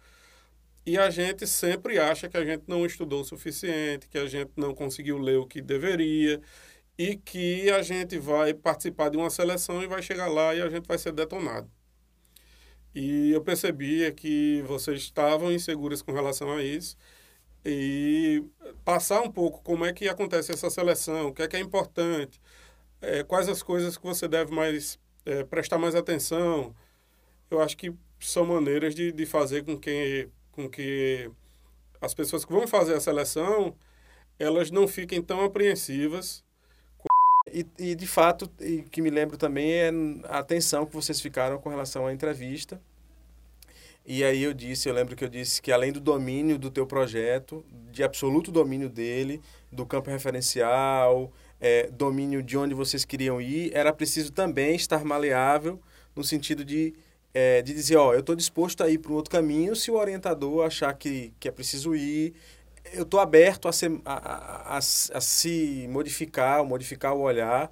e 0.84 0.98
a 0.98 1.08
gente 1.08 1.46
sempre 1.46 2.00
acha 2.00 2.28
que 2.28 2.36
a 2.36 2.44
gente 2.44 2.64
não 2.66 2.84
estudou 2.84 3.20
o 3.20 3.24
suficiente, 3.24 4.08
que 4.08 4.18
a 4.18 4.26
gente 4.26 4.50
não 4.56 4.74
conseguiu 4.74 5.16
ler 5.16 5.38
o 5.38 5.46
que 5.46 5.62
deveria, 5.62 6.40
e 6.98 7.16
que 7.16 7.70
a 7.70 7.80
gente 7.80 8.18
vai 8.18 8.52
participar 8.52 9.08
de 9.08 9.16
uma 9.16 9.30
seleção 9.30 9.80
e 9.80 9.86
vai 9.86 10.02
chegar 10.02 10.26
lá 10.26 10.52
e 10.52 10.60
a 10.60 10.68
gente 10.68 10.88
vai 10.88 10.98
ser 10.98 11.12
detonado. 11.12 11.70
E 12.94 13.32
eu 13.32 13.42
percebia 13.42 14.12
que 14.12 14.62
vocês 14.66 15.00
estavam 15.00 15.52
inseguras 15.52 16.02
com 16.02 16.12
relação 16.12 16.52
a 16.52 16.62
isso 16.62 16.96
e 17.64 18.44
passar 18.84 19.22
um 19.22 19.30
pouco 19.30 19.62
como 19.62 19.84
é 19.84 19.92
que 19.92 20.08
acontece 20.08 20.52
essa 20.52 20.70
seleção, 20.70 21.28
o 21.28 21.34
que 21.34 21.42
é 21.42 21.48
que 21.48 21.56
é 21.56 21.60
importante, 21.60 22.40
é, 23.00 23.22
quais 23.24 23.48
as 23.48 23.62
coisas 23.62 23.96
que 23.96 24.04
você 24.04 24.28
deve 24.28 24.52
mais 24.52 24.98
é, 25.26 25.44
prestar 25.44 25.78
mais 25.78 25.94
atenção. 25.94 26.74
Eu 27.50 27.60
acho 27.60 27.76
que 27.76 27.92
são 28.20 28.44
maneiras 28.46 28.94
de, 28.94 29.12
de 29.12 29.26
fazer 29.26 29.64
com 29.64 29.78
que, 29.78 30.28
com 30.52 30.68
que 30.68 31.30
as 32.00 32.14
pessoas 32.14 32.44
que 32.44 32.52
vão 32.52 32.66
fazer 32.66 32.94
a 32.94 33.00
seleção 33.00 33.74
elas 34.38 34.70
não 34.70 34.88
fiquem 34.88 35.22
tão 35.22 35.42
apreensivas 35.44 36.44
e, 37.54 37.66
e 37.78 37.94
de 37.94 38.06
fato, 38.06 38.50
e 38.60 38.82
que 38.82 39.00
me 39.00 39.10
lembro 39.10 39.36
também 39.36 39.72
é 39.72 39.90
a 40.24 40.38
atenção 40.38 40.84
que 40.84 40.92
vocês 40.92 41.20
ficaram 41.20 41.58
com 41.58 41.68
relação 41.68 42.06
à 42.06 42.12
entrevista. 42.12 42.80
E 44.06 44.22
aí 44.22 44.42
eu 44.42 44.52
disse, 44.52 44.88
eu 44.88 44.92
lembro 44.92 45.16
que 45.16 45.24
eu 45.24 45.28
disse 45.28 45.62
que 45.62 45.72
além 45.72 45.90
do 45.90 46.00
domínio 46.00 46.58
do 46.58 46.70
teu 46.70 46.86
projeto, 46.86 47.64
de 47.90 48.02
absoluto 48.02 48.52
domínio 48.52 48.90
dele, 48.90 49.40
do 49.72 49.86
campo 49.86 50.10
referencial, 50.10 51.32
é, 51.58 51.88
domínio 51.90 52.42
de 52.42 52.58
onde 52.58 52.74
vocês 52.74 53.04
queriam 53.04 53.40
ir, 53.40 53.70
era 53.72 53.92
preciso 53.92 54.30
também 54.30 54.74
estar 54.74 55.04
maleável 55.04 55.80
no 56.14 56.22
sentido 56.22 56.64
de, 56.64 56.92
é, 57.32 57.62
de 57.62 57.72
dizer, 57.72 57.96
ó, 57.96 58.12
eu 58.12 58.20
estou 58.20 58.36
disposto 58.36 58.82
a 58.82 58.90
ir 58.90 58.98
para 58.98 59.10
um 59.12 59.14
outro 59.14 59.30
caminho 59.30 59.74
se 59.74 59.90
o 59.90 59.94
orientador 59.94 60.66
achar 60.66 60.92
que, 60.92 61.32
que 61.40 61.48
é 61.48 61.50
preciso 61.50 61.94
ir, 61.94 62.34
eu 62.92 63.02
estou 63.02 63.20
aberto 63.20 63.68
a, 63.68 63.72
ser, 63.72 63.90
a, 64.04 64.14
a, 64.14 64.74
a, 64.74 64.78
a, 64.78 64.80
se 64.80 65.86
modificar, 65.90 66.64
modificar 66.64 67.14
o 67.14 67.20
olhar, 67.20 67.70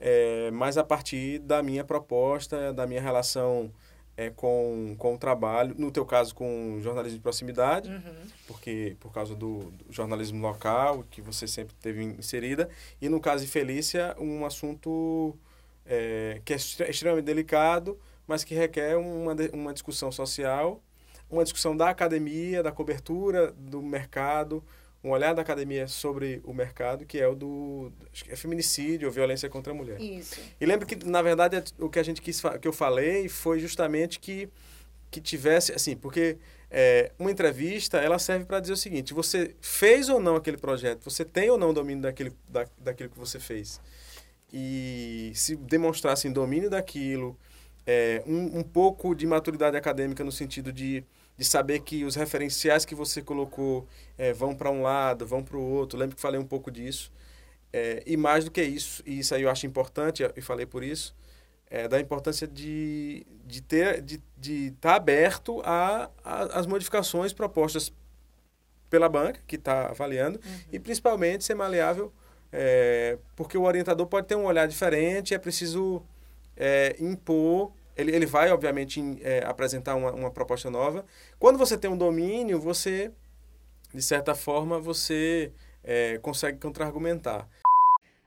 é, 0.00 0.50
mas 0.50 0.76
a 0.76 0.84
partir 0.84 1.38
da 1.38 1.62
minha 1.62 1.84
proposta, 1.84 2.72
da 2.72 2.86
minha 2.86 3.00
relação 3.00 3.70
é, 4.16 4.30
com, 4.30 4.94
com 4.98 5.14
o 5.14 5.18
trabalho, 5.18 5.74
no 5.78 5.90
teu 5.90 6.04
caso 6.04 6.34
com 6.34 6.78
jornalismo 6.80 7.18
de 7.18 7.22
proximidade, 7.22 7.90
uhum. 7.90 8.26
porque 8.46 8.96
por 9.00 9.12
causa 9.12 9.34
do, 9.34 9.70
do, 9.70 9.92
jornalismo 9.92 10.40
local, 10.40 11.04
que 11.10 11.20
você 11.20 11.46
sempre 11.46 11.74
teve 11.80 12.02
inserida, 12.02 12.68
e 13.00 13.08
no 13.08 13.20
caso 13.20 13.44
de 13.44 13.50
Felícia, 13.50 14.14
um 14.18 14.44
assunto 14.44 15.36
é, 15.84 16.40
que 16.44 16.52
é 16.52 16.56
extremamente 16.56 17.24
delicado, 17.24 17.98
mas 18.26 18.44
que 18.44 18.54
requer 18.54 18.96
uma, 18.96 19.34
uma 19.52 19.72
discussão 19.72 20.10
social, 20.10 20.80
uma 21.34 21.44
discussão 21.44 21.76
da 21.76 21.90
academia, 21.90 22.62
da 22.62 22.72
cobertura 22.72 23.52
do 23.52 23.82
mercado, 23.82 24.62
um 25.02 25.10
olhar 25.10 25.34
da 25.34 25.42
academia 25.42 25.86
sobre 25.86 26.40
o 26.44 26.54
mercado, 26.54 27.04
que 27.04 27.18
é 27.18 27.28
o 27.28 27.34
do 27.34 27.92
é 28.28 28.34
feminicídio 28.34 29.06
ou 29.06 29.12
violência 29.12 29.48
contra 29.50 29.72
a 29.72 29.76
mulher. 29.76 30.00
Isso. 30.00 30.40
E 30.58 30.64
lembro 30.64 30.86
que, 30.86 30.96
na 31.04 31.20
verdade, 31.20 31.62
o 31.78 31.90
que 31.90 31.98
a 31.98 32.02
gente 32.02 32.22
quis 32.22 32.40
que 32.60 32.66
eu 32.66 32.72
falei 32.72 33.28
foi 33.28 33.58
justamente 33.58 34.18
que 34.18 34.48
que 35.10 35.20
tivesse 35.20 35.72
assim, 35.72 35.94
porque 35.94 36.38
é, 36.68 37.12
uma 37.20 37.30
entrevista 37.30 37.98
ela 37.98 38.18
serve 38.18 38.46
para 38.46 38.58
dizer 38.58 38.72
o 38.72 38.76
seguinte: 38.76 39.14
você 39.14 39.54
fez 39.60 40.08
ou 40.08 40.18
não 40.18 40.34
aquele 40.34 40.56
projeto, 40.56 41.04
você 41.04 41.24
tem 41.24 41.48
ou 41.48 41.56
não 41.56 41.72
domínio 41.72 42.02
daquele, 42.02 42.32
da, 42.48 42.66
daquilo 42.78 43.10
que 43.10 43.18
você 43.18 43.38
fez. 43.38 43.80
E 44.52 45.30
se 45.34 45.54
demonstrasse 45.54 46.28
domínio 46.30 46.68
daquilo, 46.68 47.38
é, 47.86 48.24
um, 48.26 48.58
um 48.58 48.62
pouco 48.64 49.14
de 49.14 49.24
maturidade 49.24 49.76
acadêmica 49.76 50.24
no 50.24 50.32
sentido 50.32 50.72
de 50.72 51.04
de 51.36 51.44
saber 51.44 51.80
que 51.80 52.04
os 52.04 52.14
referenciais 52.14 52.84
que 52.84 52.94
você 52.94 53.20
colocou 53.20 53.86
é, 54.16 54.32
vão 54.32 54.54
para 54.54 54.70
um 54.70 54.82
lado, 54.82 55.26
vão 55.26 55.42
para 55.42 55.56
o 55.56 55.62
outro. 55.62 55.98
Lembro 55.98 56.14
que 56.16 56.22
falei 56.22 56.38
um 56.38 56.46
pouco 56.46 56.70
disso. 56.70 57.12
É, 57.72 58.02
e 58.06 58.16
mais 58.16 58.44
do 58.44 58.52
que 58.52 58.62
isso, 58.62 59.02
e 59.04 59.18
isso 59.18 59.34
aí 59.34 59.42
eu 59.42 59.50
acho 59.50 59.66
importante, 59.66 60.22
e 60.36 60.40
falei 60.40 60.64
por 60.64 60.84
isso, 60.84 61.12
é, 61.68 61.88
da 61.88 61.98
importância 61.98 62.46
de, 62.46 63.26
de 63.44 63.60
ter 63.60 64.00
de 64.00 64.14
estar 64.14 64.30
de 64.38 64.70
tá 64.80 64.94
aberto 64.94 65.60
a, 65.64 66.08
a, 66.22 66.42
as 66.60 66.66
modificações 66.68 67.32
propostas 67.32 67.92
pela 68.88 69.08
banca, 69.08 69.40
que 69.44 69.56
está 69.56 69.88
avaliando, 69.88 70.38
uhum. 70.38 70.60
e 70.70 70.78
principalmente 70.78 71.42
ser 71.42 71.56
maleável, 71.56 72.12
é, 72.52 73.18
porque 73.34 73.58
o 73.58 73.62
orientador 73.62 74.06
pode 74.06 74.28
ter 74.28 74.36
um 74.36 74.44
olhar 74.44 74.68
diferente, 74.68 75.34
é 75.34 75.38
preciso 75.38 76.00
é, 76.56 76.94
impor 77.00 77.72
ele, 77.96 78.14
ele 78.14 78.26
vai, 78.26 78.50
obviamente, 78.50 79.00
em, 79.00 79.18
é, 79.22 79.44
apresentar 79.44 79.94
uma, 79.94 80.12
uma 80.12 80.30
proposta 80.30 80.70
nova. 80.70 81.04
Quando 81.38 81.58
você 81.58 81.76
tem 81.76 81.90
um 81.90 81.96
domínio, 81.96 82.60
você, 82.60 83.12
de 83.92 84.02
certa 84.02 84.34
forma, 84.34 84.80
você 84.80 85.52
é, 85.82 86.18
consegue 86.18 86.58
contra-argumentar. 86.58 87.48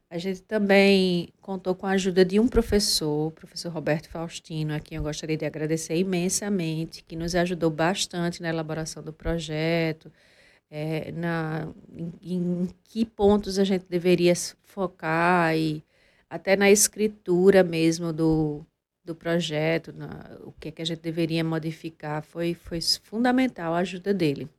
A 0.10 0.18
gente 0.18 0.42
também 0.42 1.28
contou 1.42 1.76
com 1.76 1.86
a 1.86 1.92
ajuda 1.92 2.24
de 2.24 2.40
um 2.40 2.48
professor, 2.48 3.28
o 3.28 3.32
professor 3.32 3.70
Roberto 3.70 4.08
Faustino, 4.08 4.74
a 4.74 4.80
quem 4.80 4.96
eu 4.96 5.04
gostaria 5.04 5.36
de 5.36 5.46
agradecer 5.46 5.98
imensamente, 5.98 7.04
que 7.04 7.16
nos 7.16 7.36
ajudou 7.36 7.70
bastante 7.70 8.42
na 8.42 8.48
elaboração 8.48 9.04
do 9.04 9.12
projeto, 9.12 10.10
é, 10.72 11.12
na, 11.12 11.68
em, 11.94 12.14
em, 12.22 12.70
que 12.86 13.06
pontos 13.06 13.60
a 13.60 13.66
gente 13.66 13.86
deveria 13.90 14.34
focar 14.64 15.58
e 15.58 15.84
até 16.30 16.56
na 16.56 16.72
escritura 16.72 17.62
mesmo 17.62 18.14
do, 18.14 18.66
do 19.08 19.16
projeto, 19.16 19.94
na, 19.94 20.38
o 20.44 20.52
que, 20.52 20.68
é 20.68 20.72
que 20.72 20.82
a 20.82 20.86
gente 20.86 21.02
deveria 21.02 21.44
modificar, 21.44 22.22
foi, 22.22 22.54
foi 22.54 22.80
fundamental 22.82 23.74
a 23.74 23.78
ajuda 23.78 24.14
dele. 24.14 24.50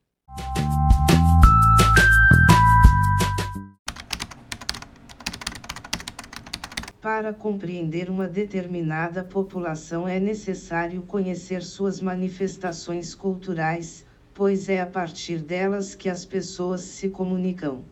Para 7.01 7.33
compreender 7.33 8.11
uma 8.11 8.27
determinada 8.27 9.23
população 9.23 10.09
é 10.09 10.19
necessário 10.19 11.03
conhecer 11.03 11.63
suas 11.63 12.01
manifestações 12.01 13.15
culturais, 13.15 14.05
pois 14.35 14.69
é 14.69 14.81
a 14.81 14.87
partir 14.87 15.39
delas 15.39 15.95
que 15.95 16.09
as 16.09 16.25
pessoas 16.25 16.81
se 16.81 17.09
comunicam. 17.09 17.85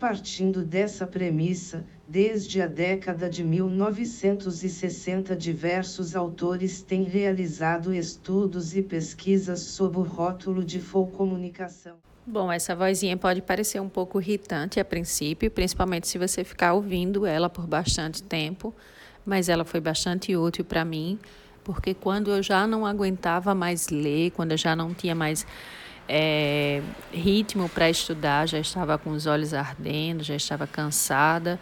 Partindo 0.00 0.64
dessa 0.64 1.06
premissa, 1.06 1.84
desde 2.08 2.62
a 2.62 2.66
década 2.66 3.28
de 3.28 3.44
1960 3.44 5.36
diversos 5.36 6.16
autores 6.16 6.80
têm 6.80 7.02
realizado 7.02 7.92
estudos 7.92 8.74
e 8.74 8.80
pesquisas 8.80 9.60
sob 9.60 9.98
o 9.98 10.02
rótulo 10.02 10.64
de 10.64 10.80
comunicação. 10.80 11.98
Bom, 12.26 12.50
essa 12.50 12.74
vozinha 12.74 13.14
pode 13.14 13.42
parecer 13.42 13.78
um 13.78 13.90
pouco 13.90 14.18
irritante 14.18 14.80
a 14.80 14.84
princípio, 14.86 15.50
principalmente 15.50 16.08
se 16.08 16.16
você 16.16 16.44
ficar 16.44 16.72
ouvindo 16.72 17.26
ela 17.26 17.50
por 17.50 17.66
bastante 17.66 18.22
tempo, 18.22 18.74
mas 19.26 19.50
ela 19.50 19.66
foi 19.66 19.80
bastante 19.80 20.34
útil 20.34 20.64
para 20.64 20.82
mim, 20.82 21.18
porque 21.62 21.92
quando 21.92 22.30
eu 22.30 22.42
já 22.42 22.66
não 22.66 22.86
aguentava 22.86 23.54
mais 23.54 23.90
ler, 23.90 24.30
quando 24.30 24.52
eu 24.52 24.56
já 24.56 24.74
não 24.74 24.94
tinha 24.94 25.14
mais 25.14 25.46
é, 26.12 26.82
ritmo 27.12 27.68
para 27.68 27.88
estudar, 27.88 28.48
já 28.48 28.58
estava 28.58 28.98
com 28.98 29.10
os 29.10 29.26
olhos 29.26 29.54
ardendo, 29.54 30.24
já 30.24 30.34
estava 30.34 30.66
cansada. 30.66 31.58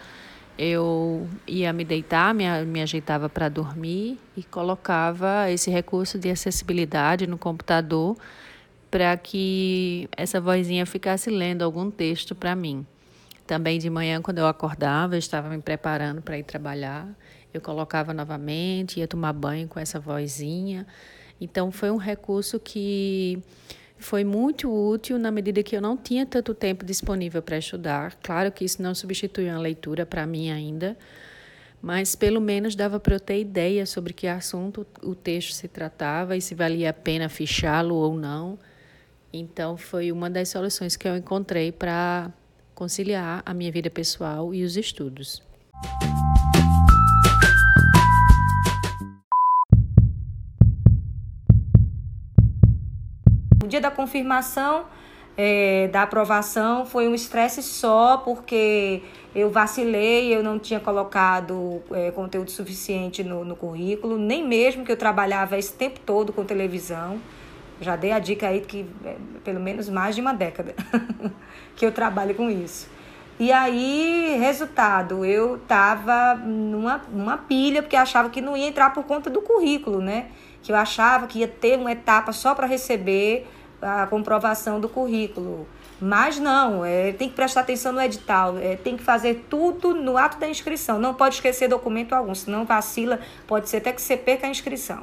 Eu 0.57 1.29
ia 1.47 1.71
me 1.71 1.85
deitar, 1.85 2.35
me, 2.35 2.45
me 2.65 2.81
ajeitava 2.81 3.29
para 3.29 3.51
dormir 3.51 4.19
e 4.35 4.43
colocava 4.43 5.51
esse 5.51 5.71
recurso 5.71 6.19
de 6.19 6.31
acessibilidade 6.31 7.27
no 7.27 7.37
computador 7.37 8.17
para 8.91 9.15
que 9.19 10.09
essa 10.17 10.41
vozinha 10.41 10.87
ficasse 10.87 11.29
lendo 11.29 11.63
algum 11.63 11.91
texto 11.91 12.35
para 12.35 12.57
mim. 12.57 12.87
Também 13.47 13.79
de 13.79 13.91
manhã, 13.91 14.23
quando 14.23 14.39
eu 14.39 14.47
acordava, 14.47 15.15
eu 15.15 15.19
estava 15.19 15.51
me 15.51 15.61
preparando 15.61 16.23
para 16.23 16.39
ir 16.39 16.43
trabalhar, 16.43 17.07
eu 17.53 17.61
colocava 17.61 18.15
novamente, 18.15 18.99
ia 18.99 19.07
tomar 19.07 19.35
banho 19.35 19.69
com 19.69 19.79
essa 19.79 20.01
vozinha. 20.01 20.87
Então, 21.39 21.71
foi 21.71 21.91
um 21.91 21.97
recurso 21.97 22.59
que 22.59 23.43
foi 23.99 24.25
muito 24.25 24.71
útil 24.71 25.19
na 25.19 25.31
medida 25.31 25.63
que 25.63 25.77
eu 25.77 25.81
não 25.81 25.97
tinha 25.97 26.25
tanto 26.25 26.55
tempo 26.55 26.85
disponível 26.85 27.43
para 27.43 27.59
estudar. 27.59 28.17
Claro 28.23 28.51
que 28.53 28.65
isso 28.65 28.81
não 28.81 28.95
substitui 28.95 29.49
uma 29.51 29.59
leitura 29.59 30.07
para 30.07 30.27
mim 30.27 30.51
ainda, 30.51 30.97
mas 31.83 32.15
pelo 32.15 32.41
menos 32.41 32.75
dava 32.75 32.99
para 32.99 33.17
eu 33.17 33.21
ter 33.21 33.41
ideia 33.41 33.85
sobre 33.85 34.13
que 34.13 34.27
assunto 34.27 34.87
o 35.03 35.15
texto 35.15 35.53
se 35.53 35.69
tratava 35.69 36.37
e 36.37 36.41
se 36.41 36.55
valia 36.55 36.91
a 36.91 36.93
pena 36.95 37.29
fichá-lo 37.29 37.95
ou 37.95 38.17
não. 38.17 38.59
Então, 39.33 39.77
foi 39.77 40.11
uma 40.11 40.31
das 40.31 40.49
soluções 40.49 40.97
que 40.97 41.07
eu 41.07 41.17
encontrei 41.17 41.71
para 41.71 42.33
conciliar 42.75 43.43
a 43.45 43.53
minha 43.53 43.71
vida 43.71 43.91
pessoal 43.91 44.55
e 44.55 44.65
os 44.65 44.77
estudos. 44.77 45.43
Dia 53.69 53.81
da 53.81 53.91
confirmação, 53.91 54.87
é, 55.37 55.87
da 55.89 56.03
aprovação, 56.03 56.85
foi 56.85 57.07
um 57.07 57.15
estresse 57.15 57.63
só, 57.63 58.17
porque 58.17 59.03
eu 59.33 59.51
vacilei, 59.51 60.35
eu 60.35 60.43
não 60.43 60.59
tinha 60.59 60.81
colocado 60.81 61.81
é, 61.93 62.11
conteúdo 62.11 62.51
suficiente 62.51 63.23
no, 63.23 63.45
no 63.45 63.55
currículo, 63.55 64.19
nem 64.19 64.45
mesmo 64.45 64.85
que 64.85 64.91
eu 64.91 64.97
trabalhava 64.97 65.57
esse 65.57 65.73
tempo 65.73 66.01
todo 66.01 66.33
com 66.33 66.45
televisão. 66.45 67.21
Já 67.81 67.95
dei 67.95 68.11
a 68.11 68.19
dica 68.19 68.49
aí 68.49 68.61
que 68.61 68.85
é, 69.05 69.15
pelo 69.45 69.61
menos 69.61 69.89
mais 69.89 70.17
de 70.17 70.21
uma 70.21 70.33
década 70.35 70.75
que 71.77 71.87
eu 71.87 71.93
trabalho 71.93 72.35
com 72.35 72.51
isso. 72.51 72.89
E 73.39 73.53
aí, 73.53 74.37
resultado, 74.41 75.25
eu 75.25 75.59
tava 75.69 76.35
numa, 76.35 77.01
numa 77.13 77.39
pilha, 77.39 77.81
porque 77.81 77.95
achava 77.95 78.29
que 78.31 78.41
não 78.41 78.57
ia 78.57 78.67
entrar 78.67 78.93
por 78.93 79.05
conta 79.05 79.31
do 79.31 79.41
currículo, 79.41 80.01
né? 80.01 80.27
Que 80.61 80.73
eu 80.73 80.77
achava 80.77 81.29
que 81.29 81.39
ia 81.39 81.47
ter 81.47 81.79
uma 81.79 81.93
etapa 81.93 82.33
só 82.33 82.53
para 82.53 82.67
receber 82.67 83.47
a 83.81 84.07
comprovação 84.07 84.81
do 84.81 84.89
currículo. 84.89 85.67
Mas 86.01 86.39
não, 86.39 86.85
é, 86.85 87.13
tem 87.13 87.29
que 87.29 87.35
prestar 87.35 87.63
atenção 87.63 87.93
no 87.93 88.01
edital, 88.01 88.57
é, 88.59 88.77
tem 88.77 88.97
que 88.97 89.03
fazer 89.03 89.47
tudo 89.51 89.95
no 89.95 90.17
ato 90.17 90.39
da 90.39 90.49
inscrição. 90.49 90.99
Não 90.99 91.13
pode 91.13 91.37
esquecer 91.37 91.69
documento 91.69 92.13
algum, 92.13 92.35
senão 92.35 92.65
vacila, 92.65 93.19
pode 93.47 93.69
ser 93.69 93.79
até 93.79 93.93
que 93.93 94.01
você 94.01 94.17
perca 94.17 94.47
a 94.47 94.51
inscrição. 94.51 95.03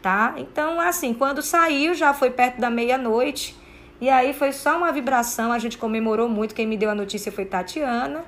Tá? 0.00 0.34
Então, 0.36 0.80
assim, 0.80 1.12
quando 1.12 1.42
saiu, 1.42 1.94
já 1.94 2.14
foi 2.14 2.30
perto 2.30 2.60
da 2.60 2.70
meia-noite. 2.70 3.56
E 4.00 4.08
aí 4.08 4.32
foi 4.32 4.52
só 4.52 4.76
uma 4.76 4.92
vibração, 4.92 5.50
a 5.50 5.58
gente 5.58 5.76
comemorou 5.76 6.28
muito. 6.28 6.54
Quem 6.54 6.66
me 6.66 6.76
deu 6.76 6.90
a 6.90 6.94
notícia 6.94 7.32
foi 7.32 7.44
Tatiana. 7.44 8.24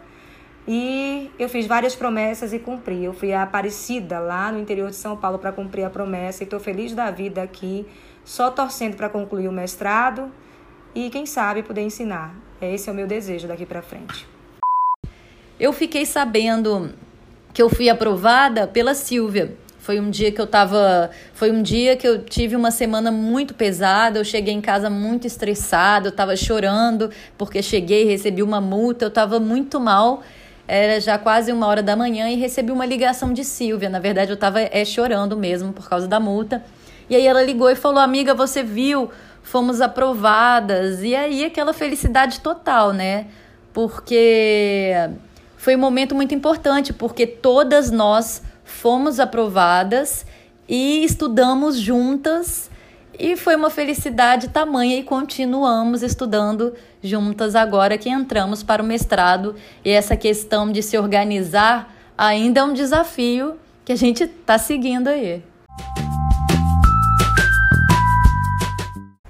E 0.67 1.31
eu 1.39 1.49
fiz 1.49 1.67
várias 1.67 1.95
promessas 1.95 2.53
e 2.53 2.59
cumpri. 2.59 3.05
Eu 3.05 3.13
fui 3.13 3.33
a 3.33 3.43
Aparecida, 3.43 4.19
lá 4.19 4.51
no 4.51 4.59
interior 4.59 4.91
de 4.91 4.97
São 4.97 5.17
Paulo, 5.17 5.39
para 5.39 5.53
cumprir 5.53 5.85
a 5.85 5.91
promessa. 5.91 6.43
E 6.43 6.45
estou 6.45 6.59
feliz 6.59 6.95
da 6.95 7.11
vida 7.11 7.43
aqui 7.43 7.87
só 8.29 8.51
torcendo 8.51 8.95
para 8.95 9.09
concluir 9.09 9.49
o 9.49 9.53
mestrado 9.53 10.31
e, 10.95 11.09
quem 11.09 11.25
sabe, 11.25 11.63
poder 11.63 11.81
ensinar. 11.81 12.35
Esse 12.61 12.91
é 12.91 12.93
o 12.93 12.95
meu 12.95 13.07
desejo 13.07 13.49
daqui 13.49 13.65
para 13.65 13.81
frente. 13.81 14.29
Eu 15.59 15.73
fiquei 15.73 16.05
sabendo 16.05 16.91
que 17.55 17.63
eu 17.63 17.71
fui 17.71 17.89
aprovada 17.89 18.67
pela 18.67 18.93
Silvia. 18.93 19.57
Foi 19.79 19.99
um 19.99 20.11
dia 20.11 20.31
que 20.31 20.39
eu 20.39 20.47
tava. 20.47 21.11
Foi 21.33 21.51
um 21.51 21.63
dia 21.63 21.97
que 21.97 22.07
eu 22.07 22.23
tive 22.23 22.55
uma 22.55 22.71
semana 22.71 23.11
muito 23.11 23.55
pesada. 23.55 24.19
Eu 24.19 24.25
cheguei 24.27 24.53
em 24.53 24.61
casa 24.61 24.91
muito 24.91 25.27
estressada, 25.27 26.09
eu 26.09 26.13
tava 26.13 26.37
chorando 26.37 27.11
porque 27.39 27.63
cheguei, 27.63 28.05
recebi 28.05 28.43
uma 28.43 28.61
multa, 28.61 29.07
eu 29.07 29.11
tava 29.11 29.41
muito 29.41 29.81
mal. 29.81 30.23
era 30.67 31.01
já 31.01 31.17
quase 31.17 31.51
uma 31.51 31.67
hora 31.67 31.83
da 31.83 31.97
manhã 31.97 32.29
e 32.29 32.35
recebi 32.37 32.71
uma 32.73 32.85
ligação 32.85 33.33
de 33.33 33.43
Silvia. 33.43 33.89
Na 33.89 33.99
verdade, 33.99 34.31
eu 34.31 34.35
estava 34.35 34.61
é, 34.61 34.85
chorando 34.85 35.35
mesmo 35.35 35.73
por 35.73 35.89
causa 35.89 36.07
da 36.07 36.21
multa. 36.21 36.63
E 37.09 37.17
aí 37.17 37.27
ela 37.27 37.43
ligou 37.43 37.71
e 37.71 37.75
falou: 37.75 38.01
Amiga, 38.01 38.35
você 38.35 38.63
viu? 38.63 39.11
Fomos 39.43 39.81
aprovadas. 39.81 41.03
E 41.03 41.15
aí 41.15 41.45
aquela 41.45 41.73
felicidade 41.73 42.41
total, 42.41 42.93
né? 42.93 43.27
Porque 43.73 44.93
foi 45.57 45.75
um 45.75 45.79
momento 45.79 46.15
muito 46.15 46.35
importante, 46.35 46.93
porque 46.93 47.27
todas 47.27 47.91
nós 47.91 48.43
fomos 48.65 49.19
aprovadas 49.19 50.27
e 50.69 51.03
estudamos 51.05 51.79
juntas. 51.79 52.71
E 53.19 53.37
foi 53.37 53.57
uma 53.57 53.69
felicidade 53.69 54.49
tamanha 54.49 54.97
e 54.97 55.03
continuamos 55.03 56.05
estudando 56.05 56.73
juntas 57.03 57.57
agora 57.57 57.99
que 57.99 58.09
entramos 58.09 58.63
para 58.63 58.81
o 58.83 58.87
mestrado. 58.87 59.57
E 59.85 59.91
essa 59.91 60.17
questão 60.17 60.71
de 60.71 60.83
se 60.83 60.97
organizar 60.97 61.93
ainda 62.17 62.61
é 62.61 62.65
um 62.65 62.73
desafio 62.73 63.59
que 63.85 63.93
a 63.93 63.97
gente 63.97 64.23
está 64.23 64.57
seguindo 64.57 65.09
aí. 65.09 65.43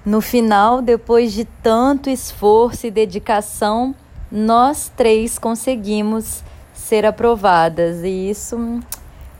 No 0.09 0.21
final, 0.21 0.81
depois 0.81 1.31
de 1.33 1.45
tanto 1.45 2.09
esforço 2.09 2.87
e 2.87 2.89
dedicação, 2.89 3.93
nós 4.31 4.91
três 4.97 5.37
conseguimos 5.37 6.43
ser 6.73 7.05
aprovadas 7.05 8.03
e 8.03 8.31
isso 8.31 8.79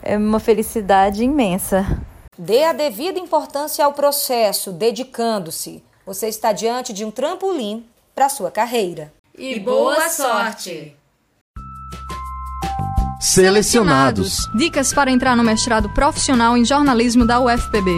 é 0.00 0.16
uma 0.16 0.38
felicidade 0.38 1.24
imensa. 1.24 2.00
Dê 2.38 2.62
a 2.62 2.72
devida 2.72 3.18
importância 3.18 3.84
ao 3.84 3.94
processo, 3.94 4.70
dedicando-se. 4.70 5.82
Você 6.06 6.28
está 6.28 6.52
diante 6.52 6.92
de 6.92 7.04
um 7.04 7.10
trampolim 7.10 7.84
para 8.14 8.28
sua 8.28 8.52
carreira. 8.52 9.12
E 9.36 9.58
boa 9.58 10.08
sorte! 10.08 10.96
Selecionados. 13.20 14.48
Dicas 14.54 14.94
para 14.94 15.10
entrar 15.10 15.36
no 15.36 15.42
mestrado 15.42 15.92
profissional 15.92 16.56
em 16.56 16.64
jornalismo 16.64 17.26
da 17.26 17.40
UFPB. 17.40 17.90